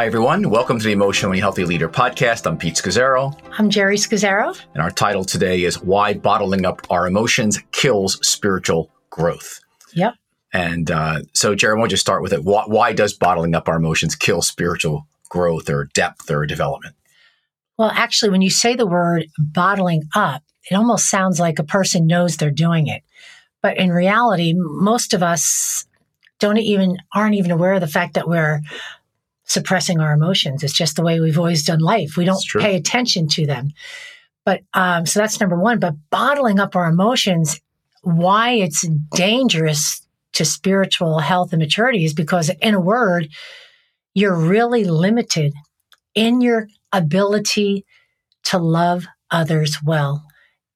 Hi, 0.00 0.06
everyone. 0.06 0.48
Welcome 0.48 0.78
to 0.78 0.84
the 0.86 0.92
Emotionally 0.92 1.40
Healthy 1.40 1.66
Leader 1.66 1.86
podcast. 1.86 2.46
I'm 2.46 2.56
Pete 2.56 2.76
Scazzero. 2.76 3.38
I'm 3.58 3.68
Geri 3.68 3.98
Scazzero. 3.98 4.58
And 4.72 4.82
our 4.82 4.90
title 4.90 5.26
today 5.26 5.64
is 5.64 5.82
Why 5.82 6.14
Bottling 6.14 6.64
Up 6.64 6.86
Our 6.88 7.06
Emotions 7.06 7.58
Kills 7.72 8.14
Spiritual 8.26 8.90
Growth. 9.10 9.60
Yep. 9.92 10.14
And 10.54 10.90
uh, 10.90 11.20
so, 11.34 11.54
Geri, 11.54 11.74
why 11.74 11.82
don't 11.82 11.90
you 11.90 11.98
start 11.98 12.22
with 12.22 12.32
it? 12.32 12.44
Why, 12.44 12.64
why 12.66 12.94
does 12.94 13.12
bottling 13.12 13.54
up 13.54 13.68
our 13.68 13.76
emotions 13.76 14.14
kill 14.14 14.40
spiritual 14.40 15.06
growth 15.28 15.68
or 15.68 15.90
depth 15.92 16.30
or 16.30 16.46
development? 16.46 16.94
Well, 17.76 17.90
actually, 17.94 18.30
when 18.30 18.40
you 18.40 18.48
say 18.48 18.76
the 18.76 18.86
word 18.86 19.26
bottling 19.36 20.04
up, 20.14 20.42
it 20.70 20.76
almost 20.76 21.10
sounds 21.10 21.38
like 21.38 21.58
a 21.58 21.62
person 21.62 22.06
knows 22.06 22.38
they're 22.38 22.50
doing 22.50 22.86
it. 22.86 23.02
But 23.60 23.76
in 23.76 23.90
reality, 23.90 24.54
most 24.56 25.12
of 25.12 25.22
us 25.22 25.84
don't 26.38 26.56
even 26.56 26.96
aren't 27.14 27.34
even 27.34 27.50
aware 27.50 27.74
of 27.74 27.82
the 27.82 27.86
fact 27.86 28.14
that 28.14 28.26
we're 28.26 28.62
suppressing 29.50 29.98
our 29.98 30.12
emotions. 30.12 30.62
It's 30.62 30.76
just 30.76 30.94
the 30.94 31.02
way 31.02 31.18
we've 31.18 31.38
always 31.38 31.64
done 31.64 31.80
life. 31.80 32.16
We 32.16 32.24
don't 32.24 32.44
pay 32.58 32.76
attention 32.76 33.26
to 33.28 33.46
them. 33.46 33.72
But 34.44 34.60
um, 34.74 35.06
so 35.06 35.18
that's 35.18 35.40
number 35.40 35.58
one. 35.58 35.80
But 35.80 35.96
bottling 36.08 36.60
up 36.60 36.76
our 36.76 36.88
emotions, 36.88 37.60
why 38.02 38.52
it's 38.52 38.86
dangerous 39.12 40.06
to 40.34 40.44
spiritual 40.44 41.18
health 41.18 41.52
and 41.52 41.60
maturity 41.60 42.04
is 42.04 42.14
because, 42.14 42.48
in 42.62 42.74
a 42.74 42.80
word, 42.80 43.28
you're 44.14 44.36
really 44.36 44.84
limited 44.84 45.52
in 46.14 46.40
your 46.40 46.68
ability 46.92 47.84
to 48.44 48.58
love 48.58 49.06
others 49.32 49.78
well 49.84 50.24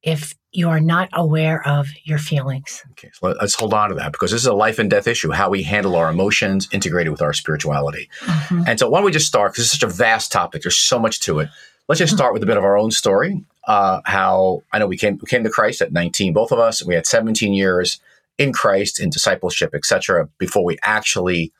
if 0.03 0.35
you 0.55 0.69
are 0.69 0.81
not 0.81 1.09
aware 1.13 1.67
of 1.67 1.89
your 2.05 2.19
feelings. 2.19 2.83
Okay, 2.93 3.11
so 3.13 3.35
let's 3.41 3.55
hold 3.55 3.75
on 3.75 3.89
to 3.89 3.95
that 3.97 4.13
because 4.13 4.31
this 4.31 4.41
is 4.41 4.47
a 4.47 4.55
life 4.55 4.79
and 4.79 4.89
death 4.89 5.07
issue 5.07 5.31
how 5.33 5.51
we 5.51 5.63
handle 5.63 5.97
our 5.97 6.09
emotions 6.09 6.69
integrated 6.73 7.11
with 7.11 7.21
our 7.21 7.33
spirituality. 7.33 8.09
Mm-hmm. 8.21 8.63
And 8.69 8.79
so, 8.79 8.89
why 8.89 8.99
don't 8.99 9.07
we 9.07 9.13
just 9.13 9.27
start 9.27 9.53
because 9.53 9.65
it's 9.65 9.79
such 9.79 9.83
a 9.83 9.93
vast 9.93 10.31
topic, 10.31 10.63
there's 10.63 10.79
so 10.79 10.99
much 10.99 11.21
to 11.21 11.41
it. 11.41 11.49
Let's 11.89 11.99
just 11.99 12.15
start 12.15 12.33
with 12.33 12.43
a 12.43 12.47
bit 12.47 12.57
of 12.57 12.65
our 12.65 12.79
own 12.79 12.93
story. 12.93 13.45
Uh, 13.67 14.01
how 14.05 14.63
I 14.73 14.79
know 14.79 14.87
we 14.87 14.97
came 14.97 15.19
we 15.21 15.27
came 15.27 15.45
to 15.45 15.51
Christ 15.51 15.83
at 15.83 15.93
19, 15.93 16.33
both 16.33 16.53
of 16.53 16.59
us. 16.59 16.85
We 16.85 16.95
had 16.95 17.07
17 17.07 17.53
years 17.53 18.01
in 18.39 18.53
Christ, 18.53 19.01
in 19.01 19.11
discipleship, 19.11 19.75
etc., 19.75 20.29
before 20.39 20.65
we 20.65 20.79
actually 20.85 21.53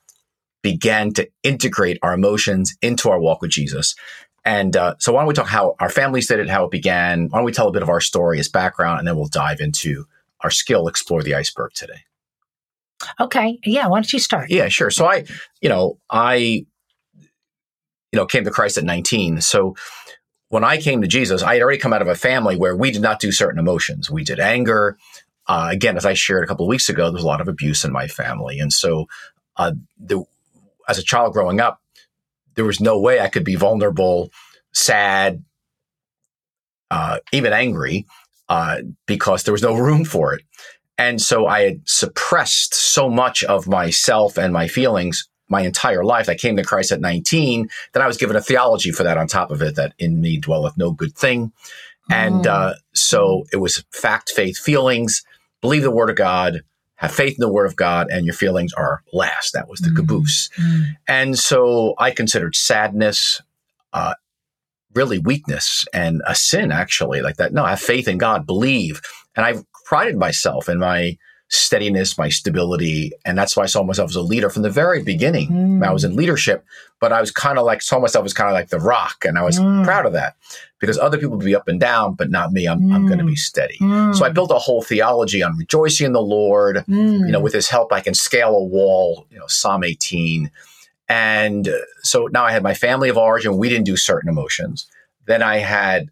began 0.63 1.13
to 1.13 1.29
integrate 1.43 1.99
our 2.03 2.15
emotions 2.15 2.75
into 2.81 3.11
our 3.11 3.21
walk 3.21 3.43
with 3.43 3.51
Jesus. 3.51 3.95
And 4.45 4.77
uh, 4.77 4.95
so, 4.99 5.13
why 5.13 5.21
don't 5.21 5.29
we 5.29 5.35
talk 5.35 5.47
how 5.47 5.75
our 5.81 5.89
families 5.89 6.27
did 6.27 6.39
it, 6.39 6.51
how 6.51 6.65
it 6.65 6.71
began? 6.71 7.29
Why 7.29 7.39
don't 7.39 7.47
we 7.47 7.53
tell 7.53 7.69
a 7.69 7.73
bit 7.73 7.83
of 7.83 7.89
our 7.89 8.01
story, 8.01 8.39
as 8.39 8.49
background, 8.49 8.99
and 8.99 9.09
then 9.09 9.17
we'll 9.17 9.29
dive 9.29 9.61
into 9.61 10.07
our 10.41 10.51
skill, 10.51 10.87
explore 10.87 11.23
the 11.23 11.35
iceberg 11.35 11.73
today. 11.75 12.05
Okay. 13.19 13.59
Yeah. 13.65 13.87
Why 13.89 13.99
don't 13.99 14.13
you 14.13 14.19
start? 14.19 14.51
Yeah, 14.51 14.69
sure. 14.69 14.91
So 14.91 15.07
I, 15.07 15.25
you 15.61 15.69
know, 15.69 15.99
I, 16.11 16.35
you 16.35 16.67
know, 18.13 18.27
came 18.27 18.45
to 18.45 18.51
Christ 18.51 18.79
at 18.79 18.85
19. 18.85 19.41
So 19.41 19.75
when 20.49 20.63
I 20.65 20.77
came 20.77 21.03
to 21.03 21.09
Jesus, 21.09 21.43
I 21.43 21.55
had 21.55 21.63
already 21.63 21.79
come 21.79 21.93
out 21.93 22.03
of 22.03 22.09
a 22.09 22.15
family 22.15 22.57
where 22.57 22.77
we 22.77 22.91
did 22.91 23.03
not 23.03 23.21
do 23.21 23.33
certain 23.33 23.59
emotions. 23.59 24.11
We 24.11 24.25
did 24.25 24.39
anger. 24.39 24.97
Uh, 25.47 25.69
again, 25.71 25.97
as 25.97 26.07
I 26.07 26.15
shared 26.15 26.45
a 26.45 26.47
couple 26.47 26.65
of 26.65 26.69
weeks 26.69 26.89
ago, 26.89 27.05
there 27.05 27.15
was 27.15 27.25
a 27.25 27.27
lot 27.27 27.41
of 27.41 27.49
abuse 27.49 27.85
in 27.85 27.93
my 27.93 28.07
family, 28.07 28.59
and 28.59 28.73
so 28.73 29.07
uh, 29.57 29.73
the, 29.99 30.25
as 30.89 30.99
a 30.99 31.03
child 31.03 31.35
growing 31.35 31.61
up, 31.61 31.81
there 32.57 32.65
was 32.65 32.81
no 32.81 32.99
way 32.99 33.21
I 33.21 33.29
could 33.29 33.45
be 33.45 33.57
vulnerable, 33.57 34.31
sad, 34.73 35.45
uh, 36.91 37.19
even 37.33 37.53
angry, 37.53 38.07
uh, 38.49 38.79
because 39.07 39.45
there 39.45 39.53
was 39.53 39.63
no 39.63 39.75
room 39.77 40.05
for 40.05 40.35
it. 40.35 40.43
And 40.97 41.21
so 41.21 41.47
I 41.47 41.63
had 41.63 41.89
suppressed 41.89 42.75
so 42.75 43.11
much 43.11 43.43
of 43.43 43.67
myself 43.67 44.39
and 44.39 44.53
my 44.53 44.69
feelings 44.69 45.29
my 45.49 45.63
entire 45.63 46.05
life. 46.05 46.29
I 46.29 46.35
came 46.35 46.57
to 46.57 46.65
Christ 46.65 46.93
at 46.93 47.01
19. 47.01 47.69
Then 47.93 48.03
I 48.03 48.07
was 48.07 48.17
given 48.17 48.37
a 48.37 48.41
theology 48.41 48.91
for 48.91 49.03
that 49.03 49.19
on 49.19 49.27
top 49.27 49.51
of 49.51 49.63
it 49.63 49.77
that 49.77 49.93
in 49.99 50.21
me 50.21 50.39
dwelleth 50.39 50.77
no 50.77 50.91
good 50.91 51.15
thing. 51.17 51.53
And 52.11 52.45
mm. 52.45 52.47
uh, 52.47 52.75
so 52.93 53.45
it 53.53 53.57
was 53.57 53.85
fact, 53.91 54.31
faith, 54.31 54.59
feelings, 54.59 55.23
believe 55.61 55.83
the 55.83 55.91
word 55.91 56.11
of 56.11 56.17
God, 56.17 56.63
have 57.07 57.15
faith 57.15 57.35
in 57.35 57.41
the 57.41 57.53
word 57.53 57.67
of 57.67 57.77
God 57.77 58.09
and 58.11 58.27
your 58.27 58.35
feelings 58.35 58.73
are 58.75 59.03
last. 59.13 59.53
That 59.53 59.69
was 59.69 59.81
the 59.81 59.91
mm. 59.91 59.97
caboose. 59.97 60.51
Mm. 60.59 60.85
And 61.09 61.39
so 61.39 61.95
I 61.99 62.11
considered 62.11 62.55
sadness, 62.57 63.41
uh, 63.93 64.15
really 64.95 65.19
weakness 65.19 65.85
and 65.93 66.23
a 66.27 66.35
sin, 66.35 66.71
actually, 66.73 67.21
like 67.21 67.37
that. 67.37 67.53
No, 67.53 67.65
I 67.65 67.71
have 67.71 67.81
faith 67.81 68.09
in 68.09 68.19
God, 68.19 68.47
believe. 68.47 69.01
And 69.37 69.45
I've 69.45 69.65
prided 69.87 70.17
myself 70.17 70.69
in 70.69 70.79
my 70.79 71.17
steadiness, 71.55 72.19
my 72.19 72.29
stability. 72.29 73.13
And 73.25 73.39
that's 73.39 73.57
why 73.57 73.63
I 73.63 73.67
saw 73.67 73.83
myself 73.83 74.11
as 74.11 74.17
a 74.17 74.23
leader 74.23 74.51
from 74.51 74.63
the 74.63 74.71
very 74.71 75.03
beginning. 75.03 75.51
Mm. 75.51 75.87
I 75.87 75.93
was 75.93 76.03
in 76.03 76.17
leadership, 76.17 76.65
but 77.01 77.13
I 77.13 77.21
was 77.21 77.31
kind 77.31 77.59
of 77.59 77.65
like, 77.65 77.81
saw 77.81 78.01
myself 78.01 78.25
as 78.25 78.35
kind 78.35 78.51
of 78.51 78.55
like 78.55 78.71
the 78.71 78.81
rock. 78.81 79.25
And 79.25 79.39
I 79.39 79.43
was 79.43 79.59
mm. 79.59 79.85
proud 79.85 80.05
of 80.05 80.13
that 80.15 80.37
because 80.81 80.99
other 80.99 81.17
people 81.17 81.37
would 81.37 81.45
be 81.45 81.55
up 81.55 81.69
and 81.69 81.79
down, 81.79 82.15
but 82.15 82.31
not 82.31 82.53
me. 82.53 82.67
I'm, 82.67 82.81
mm. 82.81 82.95
I'm 82.95 83.07
going 83.07 83.21
to 83.21 83.25
be 83.25 83.37
steady. 83.37 83.79
Mm. 83.81 84.17
So 84.17 84.25
I 84.25 84.31
built 84.31 84.51
a 84.51 84.59
whole 84.59 84.83
theology 84.83 85.43
on 85.43 85.57
rejoicing 85.57 86.07
in 86.07 86.13
the 86.13 86.21
Lord. 86.21 86.85
You 86.89 86.95
know, 87.27 87.39
mm. 87.39 87.43
with 87.43 87.53
his 87.53 87.69
help, 87.69 87.93
I 87.93 88.01
can 88.01 88.15
scale 88.15 88.57
a 88.57 88.65
wall, 88.65 89.27
you 89.31 89.39
know, 89.39 89.47
Psalm 89.47 89.85
18. 89.85 90.51
And 91.09 91.69
so 92.03 92.29
now 92.33 92.45
I 92.45 92.51
had 92.51 92.63
my 92.65 92.75
family 92.75 93.09
of 93.09 93.17
origin. 93.17 93.59
We 93.59 93.69
didn't 93.69 93.87
do 93.87 93.97
certain 93.97 94.29
emotions. 94.29 94.87
Then 95.27 95.43
I 95.43 95.59
had 95.59 96.11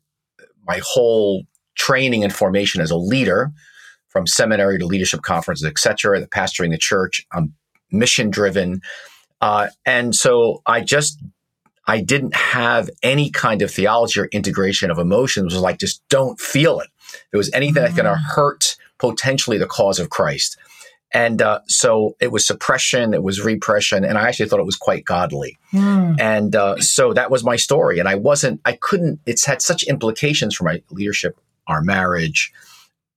my 0.67 0.81
whole 0.85 1.45
training 1.75 2.23
and 2.23 2.33
formation 2.33 2.81
as 2.81 2.93
a 2.93 2.97
leader 2.97 3.51
from 4.13 4.27
seminary 4.27 4.79
to 4.79 4.87
leadership 4.87 5.23
conferences, 5.23 5.67
et 5.67 5.79
cetera, 5.79 6.21
the 6.21 6.27
pastoring 6.27 6.71
the 6.71 6.79
church. 6.79 7.27
I'm 7.33 7.55
mission 7.91 8.31
driven. 8.31 8.83
Uh, 9.41 9.69
and 9.87 10.15
so 10.15 10.63
I 10.67 10.83
just, 10.83 11.21
I 11.87 12.01
didn't 12.01 12.37
have 12.37 12.91
any 13.03 13.31
kind 13.31 13.63
of 13.63 13.71
theology 13.71 14.21
or 14.21 14.27
integration 14.27 14.91
of 14.91 14.99
emotions. 14.99 15.53
It 15.53 15.57
was 15.57 15.63
like, 15.63 15.79
just 15.79 16.07
don't 16.09 16.39
feel 16.39 16.81
it. 16.81 16.89
If 17.13 17.29
it 17.33 17.37
was 17.37 17.51
anything 17.53 17.75
mm-hmm. 17.75 17.83
that's 17.83 17.97
going 17.97 18.07
to 18.07 18.15
hurt 18.15 18.77
potentially 18.99 19.59
the 19.59 19.67
cause 19.67 19.99
of 19.99 20.11
Christ. 20.11 20.59
And 21.15 21.43
uh, 21.43 21.61
so 21.67 22.17
it 22.21 22.33
was 22.33 22.47
suppression, 22.47 23.13
it 23.13 23.23
was 23.23 23.45
repression, 23.45 24.03
and 24.03 24.17
I 24.17 24.29
actually 24.29 24.49
thought 24.49 24.61
it 24.61 24.65
was 24.67 24.77
quite 24.77 25.05
godly. 25.05 25.59
Mm. 25.73 26.19
And 26.19 26.57
uh, 26.57 26.77
so 26.79 27.13
that 27.13 27.31
was 27.31 27.45
my 27.45 27.57
story. 27.57 27.99
And 27.99 28.09
I 28.09 28.15
wasn't, 28.15 28.63
I 28.65 28.73
couldn't, 28.81 29.21
it's 29.27 29.45
had 29.45 29.61
such 29.61 29.83
implications 29.83 30.55
for 30.55 30.65
my 30.65 30.83
leadership, 30.91 31.39
our 31.67 31.83
marriage, 31.83 32.51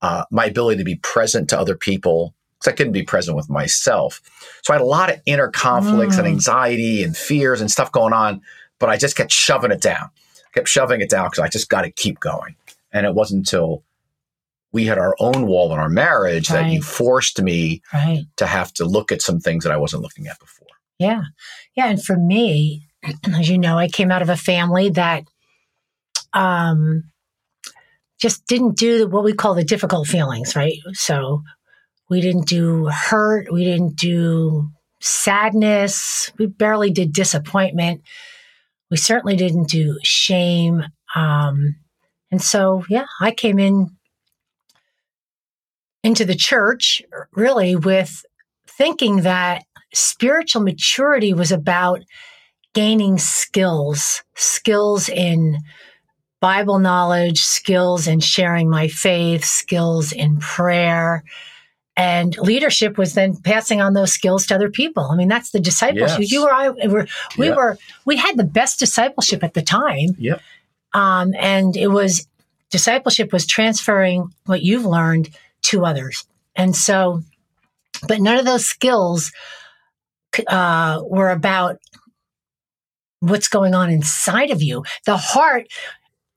uh, 0.06 0.24
my 0.30 0.44
ability 0.44 0.78
to 0.78 0.84
be 0.84 0.94
present 0.96 1.50
to 1.50 1.58
other 1.58 1.74
people 1.74 2.32
because 2.58 2.72
I 2.72 2.76
couldn't 2.76 2.92
be 2.92 3.02
present 3.02 3.36
with 3.36 3.50
myself. 3.50 4.20
So 4.62 4.72
I 4.72 4.76
had 4.76 4.82
a 4.82 4.86
lot 4.86 5.12
of 5.12 5.20
inner 5.26 5.48
conflicts 5.48 6.14
mm. 6.14 6.20
and 6.20 6.28
anxiety 6.28 7.02
and 7.02 7.16
fears 7.16 7.60
and 7.60 7.68
stuff 7.68 7.90
going 7.90 8.12
on, 8.12 8.40
but 8.78 8.88
I 8.88 8.96
just 8.96 9.16
kept 9.16 9.32
shoving 9.32 9.72
it 9.72 9.80
down. 9.80 10.10
I 10.38 10.50
kept 10.54 10.68
shoving 10.68 11.00
it 11.00 11.10
down 11.10 11.26
because 11.26 11.40
I 11.40 11.48
just 11.48 11.68
got 11.68 11.82
to 11.82 11.90
keep 11.90 12.20
going. 12.20 12.54
And 12.92 13.04
it 13.04 13.14
wasn't 13.14 13.40
until 13.40 13.82
we 14.72 14.84
had 14.84 14.96
our 14.96 15.16
own 15.18 15.48
wall 15.48 15.72
in 15.72 15.80
our 15.80 15.88
marriage 15.88 16.50
right. 16.50 16.62
that 16.62 16.70
you 16.70 16.82
forced 16.82 17.42
me 17.42 17.82
right. 17.92 18.26
to 18.36 18.46
have 18.46 18.72
to 18.74 18.84
look 18.84 19.10
at 19.10 19.22
some 19.22 19.40
things 19.40 19.64
that 19.64 19.72
I 19.72 19.76
wasn't 19.76 20.02
looking 20.02 20.28
at 20.28 20.38
before. 20.38 20.68
Yeah. 21.00 21.22
Yeah. 21.74 21.88
And 21.88 22.02
for 22.02 22.16
me, 22.16 22.86
as 23.34 23.48
you 23.48 23.58
know, 23.58 23.76
I 23.76 23.88
came 23.88 24.12
out 24.12 24.22
of 24.22 24.28
a 24.28 24.36
family 24.36 24.90
that 24.90 25.24
um, 26.32 27.10
just 28.20 28.46
didn't 28.46 28.76
do 28.76 29.08
what 29.08 29.24
we 29.24 29.32
call 29.32 29.54
the 29.54 29.64
difficult 29.64 30.06
feelings, 30.06 30.56
right? 30.56 30.78
So 30.92 31.42
we 32.08 32.20
didn't 32.20 32.46
do 32.46 32.86
hurt, 32.86 33.52
we 33.52 33.64
didn't 33.64 33.96
do 33.96 34.70
sadness, 35.00 36.30
we 36.38 36.46
barely 36.46 36.90
did 36.90 37.12
disappointment. 37.12 38.02
We 38.90 38.96
certainly 38.96 39.36
didn't 39.36 39.68
do 39.68 39.98
shame. 40.04 40.84
Um, 41.14 41.76
and 42.30 42.40
so, 42.40 42.84
yeah, 42.88 43.06
I 43.20 43.32
came 43.32 43.58
in 43.58 43.96
into 46.02 46.24
the 46.24 46.36
church 46.36 47.02
really 47.32 47.74
with 47.74 48.24
thinking 48.66 49.22
that 49.22 49.64
spiritual 49.92 50.62
maturity 50.62 51.32
was 51.32 51.50
about 51.50 52.02
gaining 52.74 53.18
skills, 53.18 54.22
skills 54.34 55.08
in 55.08 55.58
Bible 56.40 56.78
knowledge, 56.78 57.40
skills 57.40 58.06
in 58.06 58.20
sharing 58.20 58.68
my 58.68 58.88
faith, 58.88 59.44
skills 59.44 60.12
in 60.12 60.38
prayer. 60.38 61.24
And 61.96 62.36
leadership 62.36 62.98
was 62.98 63.14
then 63.14 63.36
passing 63.36 63.80
on 63.80 63.94
those 63.94 64.12
skills 64.12 64.46
to 64.46 64.54
other 64.54 64.68
people. 64.70 65.04
I 65.04 65.16
mean, 65.16 65.28
that's 65.28 65.50
the 65.50 65.60
discipleship. 65.60 66.20
Yes. 66.20 66.30
You 66.30 66.44
or 66.44 66.52
I 66.52 66.68
were, 66.68 67.06
we 67.38 67.46
yep. 67.46 67.56
were, 67.56 67.78
we 68.04 68.16
had 68.16 68.36
the 68.36 68.44
best 68.44 68.78
discipleship 68.78 69.42
at 69.42 69.54
the 69.54 69.62
time. 69.62 70.10
Yep. 70.18 70.42
Um, 70.92 71.32
and 71.38 71.74
it 71.74 71.88
was, 71.88 72.28
discipleship 72.70 73.32
was 73.32 73.46
transferring 73.46 74.28
what 74.44 74.62
you've 74.62 74.84
learned 74.84 75.30
to 75.62 75.86
others. 75.86 76.26
And 76.54 76.76
so, 76.76 77.22
but 78.06 78.20
none 78.20 78.36
of 78.36 78.44
those 78.44 78.66
skills 78.66 79.32
uh, 80.48 81.00
were 81.02 81.30
about 81.30 81.78
what's 83.20 83.48
going 83.48 83.74
on 83.74 83.88
inside 83.88 84.50
of 84.50 84.62
you. 84.62 84.84
The 85.06 85.16
heart 85.16 85.68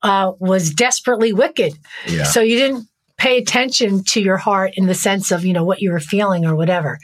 uh, 0.02 0.34
was 0.40 0.72
desperately 0.72 1.34
wicked. 1.34 1.74
Yeah. 2.08 2.24
So 2.24 2.42
you 2.42 2.58
didn't 2.58 2.88
pay 3.18 3.38
attention 3.38 4.04
to 4.06 4.22
your 4.22 4.38
heart 4.38 4.72
in 4.76 4.86
the 4.88 4.96
sense 4.96 5.32
of, 5.32 5.44
you 5.44 5.54
know, 5.54 5.66
what 5.66 5.82
you 5.82 5.92
were 5.92 6.00
feeling 6.00 6.46
or 6.46 6.56
whatever. 6.56 7.00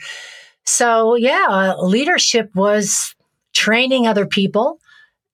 So 0.64 1.14
yeah, 1.14 1.46
uh, 1.48 1.82
leadership 1.82 2.50
was 2.54 3.14
training 3.52 4.06
other 4.06 4.26
people 4.26 4.78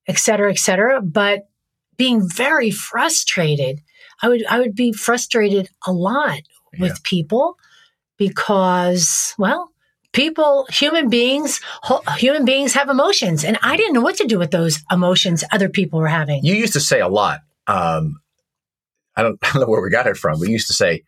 et 0.08 0.18
cetera, 0.18 0.50
et 0.50 0.58
cetera. 0.58 1.00
But 1.00 1.48
being 1.96 2.28
very 2.28 2.70
frustrated, 2.70 3.80
I 4.20 4.28
would 4.28 4.44
I 4.46 4.58
would 4.58 4.74
be 4.74 4.92
frustrated 4.92 5.70
a 5.86 5.92
lot 5.92 6.40
with 6.78 6.90
Yeah. 6.92 7.04
people 7.04 7.56
because, 8.18 9.34
well, 9.38 9.70
people, 10.12 10.66
human 10.70 11.08
beings, 11.08 11.60
human 12.18 12.44
beings 12.44 12.74
have 12.74 12.88
emotions, 12.88 13.44
and 13.44 13.58
I 13.62 13.76
didn't 13.76 13.94
know 13.94 14.00
what 14.00 14.16
to 14.16 14.26
do 14.26 14.38
with 14.38 14.50
those 14.50 14.80
emotions 14.90 15.44
other 15.52 15.68
people 15.68 15.98
were 16.00 16.08
having. 16.08 16.44
You 16.44 16.54
used 16.54 16.72
to 16.74 16.80
say 16.80 17.00
a 17.00 17.08
lot. 17.08 17.40
Um, 17.66 18.20
I 19.16 19.22
don't, 19.22 19.38
I 19.42 19.52
don't 19.52 19.60
know 19.62 19.66
where 19.68 19.82
we 19.82 19.90
got 19.90 20.06
it 20.06 20.16
from, 20.16 20.40
We 20.40 20.50
used 20.50 20.68
to 20.68 20.74
say 20.74 21.02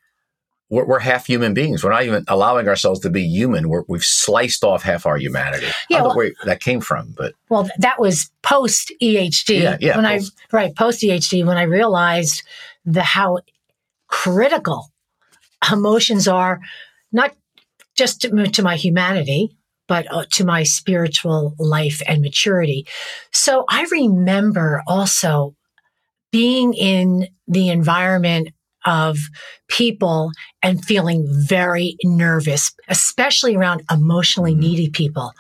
we're, 0.71 0.85
we're 0.87 0.99
half 0.99 1.27
human 1.27 1.55
beings. 1.55 1.85
We're 1.85 1.91
not 1.91 2.05
even 2.05 2.25
allowing 2.29 2.69
ourselves 2.69 3.01
to 3.01 3.11
be 3.11 3.23
human. 3.23 3.69
We're, 3.69 3.85
we've 3.89 4.05
sliced 4.05 4.65
off 4.65 4.83
half 4.83 5.07
our 5.07 5.17
humanity. 5.17 5.67
Yeah, 5.89 5.99
I 5.99 6.01
don't 6.01 6.01
know 6.01 6.09
well- 6.09 6.17
where 6.17 6.33
that 6.45 6.61
came 6.61 6.81
from, 6.81 7.15
but 7.17 7.35
Well, 7.49 7.69
that 7.79 8.01
was 8.01 8.31
post 8.43 8.93
EHD. 9.03 9.61
Yeah, 9.63 9.77
yeah, 9.81 9.97
When 9.97 10.07
post. 10.07 10.33
I 10.53 10.57
right 10.57 10.75
post 10.77 11.03
EHD, 11.03 11.47
when 11.47 11.57
I 11.57 11.63
realized 11.63 12.43
the 12.85 13.03
how 13.03 13.39
critical 14.09 14.91
emotions 15.73 16.29
are, 16.29 16.61
not 17.13 17.35
just 17.97 18.23
to, 18.23 18.47
to 18.49 18.63
my 18.63 18.77
humanity, 18.77 19.57
but 19.87 20.07
uh, 20.13 20.25
to 20.33 20.45
my 20.45 20.63
spiritual 20.63 21.55
life 21.59 22.01
and 22.07 22.23
maturity. 22.23 22.87
So 23.33 23.65
I 23.69 23.87
remember 23.91 24.83
also 24.87 25.55
being 26.35 26.75
in 26.75 27.29
the 27.47 27.69
environment 27.69 28.49
of 28.85 29.17
people 29.69 30.33
and 30.65 30.85
feeling 30.85 31.25
very 31.31 31.97
nervous, 32.03 32.75
especially 32.89 33.55
around 33.55 33.85
emotionally 33.89 34.53
Mhm. 34.53 34.59
needy 34.59 34.89
people. 34.91 35.33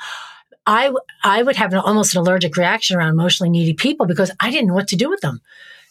I, 0.67 0.93
I 1.25 1.43
would 1.43 1.56
have 1.56 1.73
an, 1.73 1.81
almost 1.81 2.14
an 2.14 2.20
allergic 2.20 2.56
reaction 2.56 2.96
around 2.96 3.08
emotionally 3.11 3.50
needy 3.50 3.73
people 3.75 4.06
because 4.06 4.31
I 4.38 4.52
didn't 4.52 4.69
know 4.69 4.75
what 4.75 4.87
to 4.88 4.96
do 4.96 5.11
with 5.11 5.20
them. 5.20 5.41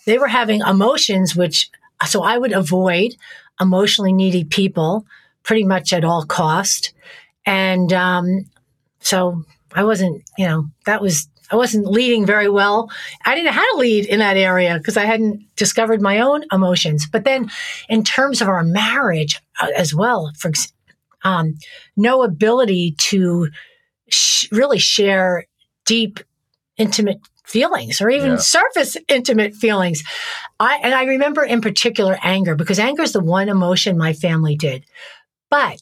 They 0.06 0.18
were 0.18 0.30
having 0.30 0.62
emotions, 0.62 1.36
which, 1.36 1.70
so 2.08 2.24
I 2.24 2.38
would 2.38 2.54
avoid 2.54 3.16
emotionally 3.60 4.14
needy 4.14 4.46
people 4.46 5.06
pretty 5.44 5.66
much 5.66 5.92
at 5.92 6.06
all 6.06 6.24
cost. 6.24 6.94
And, 7.46 7.92
um, 7.92 8.46
so 9.02 9.44
I 9.76 9.84
wasn't, 9.84 10.24
you 10.38 10.48
know, 10.48 10.68
that 10.86 11.02
was, 11.02 11.28
I 11.54 11.56
wasn't 11.56 11.86
leading 11.86 12.26
very 12.26 12.50
well. 12.50 12.90
I 13.26 13.36
didn't 13.36 13.46
know 13.46 13.52
how 13.52 13.72
to 13.74 13.78
lead 13.78 14.06
in 14.08 14.18
that 14.20 14.38
area 14.38 14.80
because 14.80 14.98
I 14.98 15.06
hadn't 15.06 15.56
discovered 15.56 16.02
my 16.02 16.20
own 16.20 16.46
emotions. 16.52 17.06
But 17.06 17.26
then 17.26 17.52
in 17.90 18.04
terms 18.04 18.42
of 18.42 18.48
our 18.50 18.64
marriage 18.64 19.40
uh, 19.62 19.68
as 19.78 19.94
well, 19.94 20.32
for, 20.40 20.52
um, 21.24 21.54
no 21.96 22.24
ability 22.24 22.96
to 23.10 23.50
sh- 24.10 24.48
really 24.52 24.80
share 24.80 25.46
deep, 25.86 26.20
intimate 26.78 27.20
feelings 27.46 28.02
or 28.02 28.10
even 28.10 28.32
Yeah. 28.32 28.38
surface 28.38 28.98
intimate 29.08 29.54
feelings. 29.54 30.04
I, 30.60 30.80
and 30.82 30.96
I 30.96 31.04
remember 31.04 31.44
in 31.44 31.62
particular 31.62 32.18
anger 32.24 32.56
because 32.56 32.80
anger 32.80 33.04
is 33.04 33.12
the 33.12 33.20
one 33.20 33.48
emotion 33.48 33.96
my 33.96 34.14
family 34.14 34.56
did. 34.56 34.86
But 35.52 35.80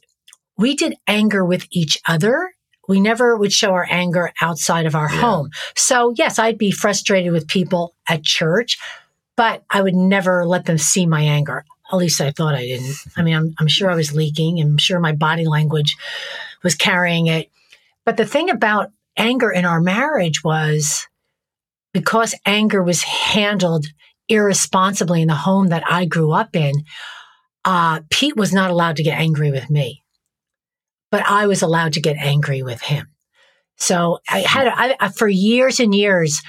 we 0.57 0.75
did 0.75 0.97
anger 1.07 1.45
with 1.45 1.65
each 1.71 1.97
other. 2.06 2.51
We 2.91 2.99
never 2.99 3.38
would 3.38 3.53
show 3.53 3.71
our 3.71 3.88
anger 3.89 4.33
outside 4.41 4.85
of 4.85 4.95
our 4.95 5.09
Yeah. 5.09 5.21
home. 5.21 5.49
So 5.77 6.13
yes, 6.17 6.38
I'd 6.38 6.57
be 6.57 6.71
frustrated 6.71 7.31
with 7.31 7.47
people 7.47 7.95
at 8.09 8.21
church, 8.23 8.77
but 9.38 9.63
I 9.69 9.81
would 9.81 9.95
never 9.95 10.45
let 10.45 10.65
them 10.65 10.77
see 10.77 11.05
my 11.05 11.21
anger. 11.21 11.63
At 11.89 11.95
least 11.95 12.19
I 12.19 12.31
thought 12.31 12.53
I 12.53 12.65
didn't. 12.65 12.95
I 13.15 13.21
mean, 13.21 13.33
I'm, 13.33 13.55
I'm 13.59 13.67
sure 13.69 13.89
I 13.89 13.95
was 13.95 14.13
leaking. 14.13 14.59
I'm 14.59 14.77
sure 14.77 14.99
my 14.99 15.13
body 15.13 15.45
language 15.45 15.95
was 16.63 16.75
carrying 16.75 17.27
it. 17.27 17.49
But 18.05 18.17
the 18.17 18.25
thing 18.25 18.49
about 18.49 18.91
anger 19.15 19.49
in 19.51 19.63
our 19.63 19.79
marriage 19.79 20.43
was 20.43 21.07
because 21.93 22.35
anger 22.45 22.83
was 22.83 23.03
handled 23.03 23.85
irresponsibly 24.27 25.21
in 25.21 25.29
the 25.29 25.35
home 25.35 25.67
that 25.67 25.83
I 25.89 26.03
grew 26.05 26.31
up 26.33 26.57
in, 26.57 26.73
uh, 27.63 28.01
Pete 28.09 28.35
was 28.35 28.51
not 28.51 28.69
allowed 28.69 28.97
to 28.97 29.03
get 29.03 29.17
angry 29.17 29.49
with 29.51 29.69
me, 29.69 30.03
but 31.11 31.23
I 31.27 31.47
was 31.47 31.61
allowed 31.61 31.93
to 31.93 32.01
get 32.01 32.17
angry 32.17 32.63
with 32.63 32.81
him. 32.81 33.07
So 33.77 34.19
I 34.29 34.39
had, 34.39 34.67
I, 34.67 34.95
I, 34.99 35.09
for 35.09 35.27
years 35.27 35.79
and 35.79 35.93
years, 35.93 36.41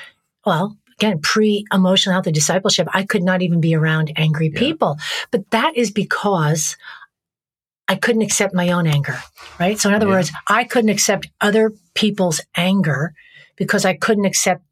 well, 0.46 0.76
again, 0.98 1.20
pre 1.20 1.66
emotional 1.72 2.12
health 2.12 2.26
and 2.26 2.34
discipleship, 2.34 2.88
I 2.92 3.04
could 3.04 3.22
not 3.22 3.42
even 3.42 3.60
be 3.60 3.74
around 3.74 4.12
angry 4.16 4.50
Yeah. 4.52 4.58
people. 4.58 4.98
But 5.30 5.50
that 5.50 5.76
is 5.76 5.90
because 5.90 6.76
I 7.88 7.96
couldn't 7.96 8.22
accept 8.22 8.54
my 8.54 8.70
own 8.70 8.86
anger, 8.86 9.18
right? 9.58 9.78
So 9.78 9.88
in 9.88 9.94
other 9.94 10.06
Yeah. 10.06 10.12
words, 10.14 10.30
I 10.48 10.64
couldn't 10.64 10.90
accept 10.90 11.28
other 11.40 11.72
people's 11.94 12.40
anger 12.56 13.14
because 13.56 13.84
I 13.84 13.94
couldn't 13.94 14.24
accept 14.24 14.62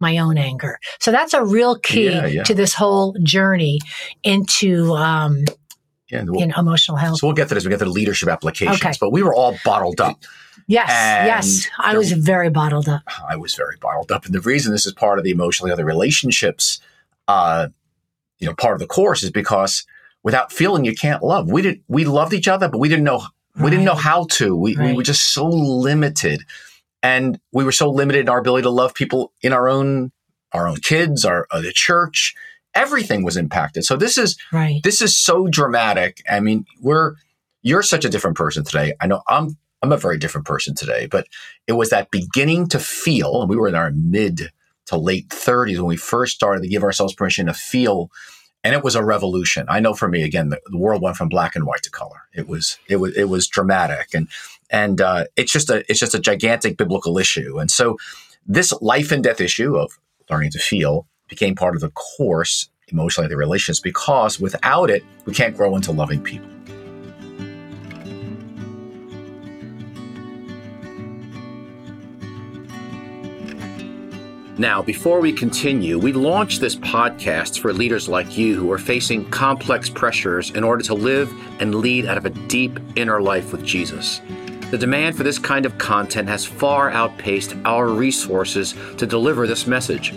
my 0.00 0.18
own 0.18 0.36
anger. 0.36 0.78
So 0.98 1.12
that's 1.12 1.32
a 1.32 1.44
real 1.44 1.78
key 1.78 2.10
yeah. 2.10 2.42
to 2.42 2.54
this 2.54 2.74
whole 2.74 3.14
journey 3.22 3.78
into 4.24 4.94
um, 4.94 5.44
yeah. 6.12 6.24
you 6.24 6.46
know, 6.46 6.54
emotional 6.58 6.96
health. 6.98 7.18
So 7.18 7.26
we'll 7.26 7.34
get 7.34 7.48
to 7.48 7.54
this. 7.54 7.64
We 7.64 7.70
get 7.70 7.78
to 7.78 7.86
the 7.86 7.90
leadership 7.90 8.28
applications, 8.28 8.80
Okay. 8.82 8.92
but 9.00 9.10
we 9.10 9.22
were 9.22 9.34
all 9.34 9.56
bottled 9.64 10.00
up. 10.00 10.22
yes, 10.66 10.90
and 10.90 11.26
yes, 11.26 11.68
I 11.78 11.96
was 11.96 12.12
very 12.12 12.50
bottled 12.50 12.88
up. 12.88 13.02
I 13.28 13.36
was 13.36 13.54
very 13.54 13.76
bottled 13.80 14.12
up, 14.12 14.26
and 14.26 14.34
the 14.34 14.40
reason 14.40 14.72
this 14.72 14.86
is 14.86 14.92
part 14.92 15.18
of 15.18 15.24
the 15.24 15.30
emotionally 15.30 15.72
other 15.72 15.84
relationships, 15.84 16.80
uh, 17.28 17.68
you 18.38 18.46
know, 18.46 18.54
part 18.54 18.74
of 18.74 18.80
the 18.80 18.86
course 18.86 19.22
is 19.22 19.30
because 19.30 19.86
without 20.22 20.52
feeling, 20.52 20.84
you 20.84 20.94
can't 20.94 21.22
love. 21.22 21.50
We 21.50 21.62
did. 21.62 21.82
We 21.88 22.04
loved 22.04 22.34
each 22.34 22.48
other, 22.48 22.68
but 22.68 22.78
we 22.78 22.88
didn't 22.88 23.04
know. 23.04 23.22
We 23.60 23.70
didn't 23.70 23.84
know 23.84 23.94
how 23.94 24.26
to. 24.32 24.56
We, 24.56 24.76
we 24.76 24.94
were 24.94 25.02
just 25.02 25.34
so 25.34 25.46
limited, 25.46 26.42
and 27.02 27.38
we 27.52 27.64
were 27.64 27.72
so 27.72 27.90
limited 27.90 28.20
in 28.20 28.28
our 28.28 28.38
ability 28.38 28.62
to 28.62 28.70
love 28.70 28.94
people 28.94 29.32
in 29.42 29.52
our 29.52 29.68
own, 29.68 30.10
our 30.52 30.68
own 30.68 30.76
kids, 30.76 31.24
our 31.24 31.46
uh, 31.50 31.60
the 31.60 31.72
church. 31.72 32.34
Everything 32.74 33.22
was 33.22 33.36
impacted. 33.36 33.84
So 33.84 33.96
this 33.96 34.16
is 34.16 34.36
Right. 34.52 34.82
this 34.82 35.00
is 35.02 35.16
so 35.16 35.46
dramatic. 35.48 36.22
I 36.30 36.40
mean, 36.40 36.64
we're 36.80 37.14
you're 37.62 37.82
such 37.82 38.04
a 38.04 38.08
different 38.08 38.36
person 38.36 38.64
today. 38.64 38.94
I 39.00 39.06
know 39.06 39.22
I'm 39.28 39.56
I'm 39.82 39.92
a 39.92 39.96
very 39.96 40.18
different 40.18 40.46
person 40.46 40.74
today, 40.74 41.06
but 41.06 41.26
it 41.66 41.72
was 41.72 41.90
that 41.90 42.10
beginning 42.10 42.68
to 42.68 42.78
feel, 42.78 43.40
and 43.40 43.50
we 43.50 43.56
were 43.56 43.68
in 43.68 43.74
our 43.74 43.90
mid 43.90 44.50
to 44.86 44.96
late 44.96 45.28
30s 45.28 45.76
when 45.76 45.86
we 45.86 45.96
first 45.96 46.34
started 46.34 46.62
to 46.62 46.68
give 46.68 46.82
ourselves 46.82 47.14
permission 47.14 47.46
to 47.46 47.54
feel 47.54 48.10
and 48.64 48.74
it 48.74 48.84
was 48.84 48.94
a 48.94 49.04
revolution. 49.04 49.66
I 49.68 49.80
know 49.80 49.94
for 49.94 50.08
me 50.08 50.22
again 50.22 50.50
the, 50.50 50.60
the 50.66 50.78
world 50.78 51.02
went 51.02 51.16
from 51.16 51.28
black 51.28 51.56
and 51.56 51.66
white 51.66 51.82
to 51.82 51.90
color. 51.90 52.22
It 52.32 52.48
was 52.48 52.78
it 52.88 52.96
was 52.96 53.16
it 53.16 53.24
was 53.24 53.48
dramatic 53.48 54.08
and 54.14 54.28
and 54.70 55.00
uh, 55.00 55.24
it's 55.36 55.52
just 55.52 55.70
a 55.70 55.84
it's 55.90 56.00
just 56.00 56.14
a 56.14 56.20
gigantic 56.20 56.76
biblical 56.76 57.18
issue. 57.18 57.58
And 57.58 57.70
so 57.70 57.96
this 58.46 58.72
life 58.80 59.12
and 59.12 59.22
death 59.22 59.40
issue 59.40 59.76
of 59.76 59.98
learning 60.30 60.50
to 60.52 60.58
feel 60.58 61.06
became 61.32 61.54
part 61.54 61.74
of 61.74 61.80
the 61.80 61.90
course 61.90 62.68
emotionally 62.88 63.26
the 63.26 63.36
relations 63.36 63.80
because 63.80 64.38
without 64.38 64.90
it 64.90 65.02
we 65.24 65.32
can't 65.32 65.56
grow 65.56 65.74
into 65.74 65.90
loving 65.90 66.22
people 66.22 66.52
Now, 74.58 74.80
before 74.80 75.18
we 75.18 75.32
continue, 75.32 75.98
we 75.98 76.12
launched 76.12 76.60
this 76.60 76.76
podcast 76.76 77.58
for 77.58 77.72
leaders 77.72 78.06
like 78.06 78.36
you 78.38 78.54
who 78.54 78.70
are 78.70 78.78
facing 78.78 79.28
complex 79.30 79.88
pressures 79.88 80.50
in 80.50 80.62
order 80.62 80.84
to 80.84 80.94
live 80.94 81.32
and 81.58 81.74
lead 81.74 82.04
out 82.06 82.18
of 82.18 82.26
a 82.26 82.30
deep 82.30 82.78
inner 82.94 83.20
life 83.20 83.50
with 83.50 83.64
Jesus. 83.64 84.20
The 84.70 84.78
demand 84.78 85.16
for 85.16 85.22
this 85.22 85.38
kind 85.38 85.66
of 85.66 85.78
content 85.78 86.28
has 86.28 86.44
far 86.44 86.90
outpaced 86.90 87.56
our 87.64 87.88
resources 87.88 88.74
to 88.98 89.06
deliver 89.06 89.46
this 89.46 89.66
message. 89.66 90.14